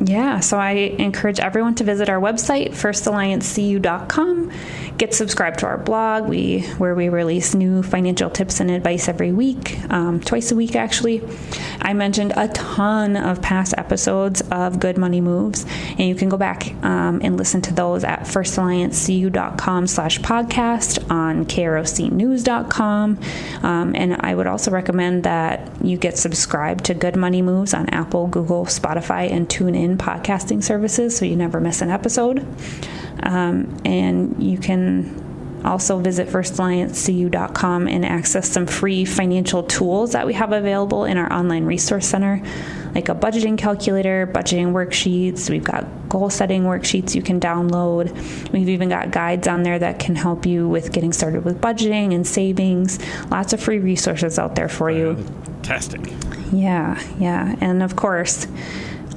Yeah, 0.00 0.40
so 0.40 0.58
I 0.58 0.70
encourage 0.98 1.38
everyone 1.38 1.76
to 1.76 1.84
visit 1.84 2.08
our 2.08 2.20
website, 2.20 2.70
firstalliancecu.com. 2.70 4.52
Get 4.98 5.14
subscribed 5.14 5.60
to 5.60 5.66
our 5.66 5.78
blog, 5.78 6.28
we 6.28 6.60
where 6.78 6.94
we 6.94 7.08
release 7.08 7.54
new 7.54 7.82
financial 7.82 8.30
tips 8.30 8.60
and 8.60 8.70
advice 8.70 9.08
every 9.08 9.32
week, 9.32 9.78
um, 9.90 10.20
twice 10.20 10.52
a 10.52 10.56
week 10.56 10.76
actually. 10.76 11.22
I 11.80 11.94
mentioned 11.94 12.32
a 12.36 12.48
ton 12.48 13.16
of 13.16 13.42
past 13.42 13.74
episodes 13.76 14.40
of 14.52 14.78
Good 14.78 14.98
Money 14.98 15.20
Moves, 15.20 15.64
and 15.90 16.00
you 16.00 16.14
can 16.14 16.28
go 16.28 16.36
back 16.36 16.72
um, 16.84 17.20
and 17.22 17.36
listen 17.36 17.60
to 17.62 17.74
those 17.74 18.04
at 18.04 18.20
firstalliancecu.com 18.20 19.86
slash 19.86 20.20
podcast 20.20 21.10
on 21.10 21.44
krocnews.com. 21.44 23.18
Um, 23.62 23.96
and 23.96 24.16
I 24.20 24.34
would 24.34 24.46
also 24.46 24.70
recommend 24.70 25.24
that 25.24 25.70
you 25.82 25.96
get 25.96 26.18
subscribed 26.18 26.84
to 26.86 26.94
Good 26.94 27.16
Money 27.16 27.42
Moves 27.42 27.74
on 27.74 27.88
Apple, 27.90 28.28
Google, 28.28 28.66
Spotify, 28.66 29.30
and 29.30 29.48
TuneIn 29.48 29.73
podcasting 29.98 30.62
services 30.62 31.16
so 31.16 31.24
you 31.24 31.36
never 31.36 31.60
miss 31.60 31.80
an 31.82 31.90
episode. 31.90 32.46
Um, 33.22 33.80
and 33.84 34.42
you 34.42 34.58
can 34.58 35.24
also 35.64 35.98
visit 35.98 36.28
firstalliancecu.com 36.28 37.88
and 37.88 38.04
access 38.04 38.50
some 38.50 38.66
free 38.66 39.04
financial 39.04 39.62
tools 39.62 40.12
that 40.12 40.26
we 40.26 40.34
have 40.34 40.52
available 40.52 41.04
in 41.04 41.16
our 41.16 41.32
online 41.32 41.64
resource 41.64 42.06
center, 42.06 42.42
like 42.94 43.08
a 43.08 43.14
budgeting 43.14 43.56
calculator, 43.56 44.26
budgeting 44.26 44.72
worksheets. 44.72 45.48
We've 45.48 45.64
got 45.64 45.86
goal 46.08 46.28
setting 46.30 46.64
worksheets 46.64 47.14
you 47.14 47.22
can 47.22 47.40
download. 47.40 48.12
We've 48.52 48.68
even 48.68 48.90
got 48.90 49.10
guides 49.10 49.48
on 49.48 49.62
there 49.62 49.78
that 49.78 49.98
can 49.98 50.14
help 50.14 50.44
you 50.44 50.68
with 50.68 50.92
getting 50.92 51.12
started 51.12 51.44
with 51.44 51.60
budgeting 51.60 52.14
and 52.14 52.26
savings. 52.26 52.98
Lots 53.30 53.52
of 53.52 53.60
free 53.60 53.78
resources 53.78 54.38
out 54.38 54.54
there 54.54 54.68
for 54.68 54.90
you. 54.90 55.16
Fantastic. 55.16 56.12
Yeah, 56.52 57.02
yeah. 57.18 57.56
And 57.60 57.82
of 57.82 57.96
course, 57.96 58.46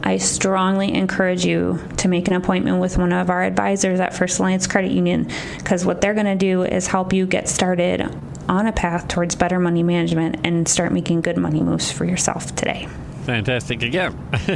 I 0.07 0.15
strongly 0.19 0.93
encourage 0.93 1.43
you 1.43 1.85
to 1.97 2.07
make 2.07 2.29
an 2.29 2.33
appointment 2.33 2.79
with 2.79 2.97
one 2.97 3.11
of 3.11 3.29
our 3.29 3.43
advisors 3.43 3.99
at 3.99 4.15
First 4.15 4.39
Alliance 4.39 4.65
Credit 4.65 4.89
Union 4.89 5.29
because 5.57 5.85
what 5.85 5.99
they're 5.99 6.13
going 6.13 6.27
to 6.27 6.35
do 6.35 6.63
is 6.63 6.87
help 6.87 7.11
you 7.11 7.27
get 7.27 7.49
started 7.49 8.09
on 8.47 8.67
a 8.67 8.71
path 8.71 9.09
towards 9.09 9.35
better 9.35 9.59
money 9.59 9.83
management 9.83 10.37
and 10.45 10.65
start 10.65 10.93
making 10.93 11.19
good 11.19 11.35
money 11.35 11.61
moves 11.61 11.91
for 11.91 12.05
yourself 12.05 12.55
today. 12.55 12.87
Fantastic 13.23 13.83
again. 13.83 14.17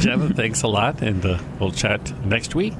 Jenna, 0.00 0.30
thanks 0.30 0.62
a 0.62 0.66
lot, 0.66 1.02
and 1.02 1.24
uh, 1.24 1.38
we'll 1.60 1.70
chat 1.70 2.12
next 2.26 2.56
week 2.56 2.74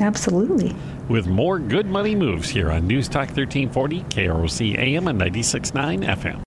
Absolutely. 0.00 0.72
with 1.08 1.26
more 1.26 1.58
good 1.58 1.86
money 1.86 2.14
moves 2.14 2.48
here 2.48 2.70
on 2.70 2.86
News 2.86 3.08
Talk 3.08 3.26
1340, 3.26 4.04
KROC 4.04 4.78
AM 4.78 5.08
and 5.08 5.20
96.9 5.20 6.06
FM. 6.06 6.38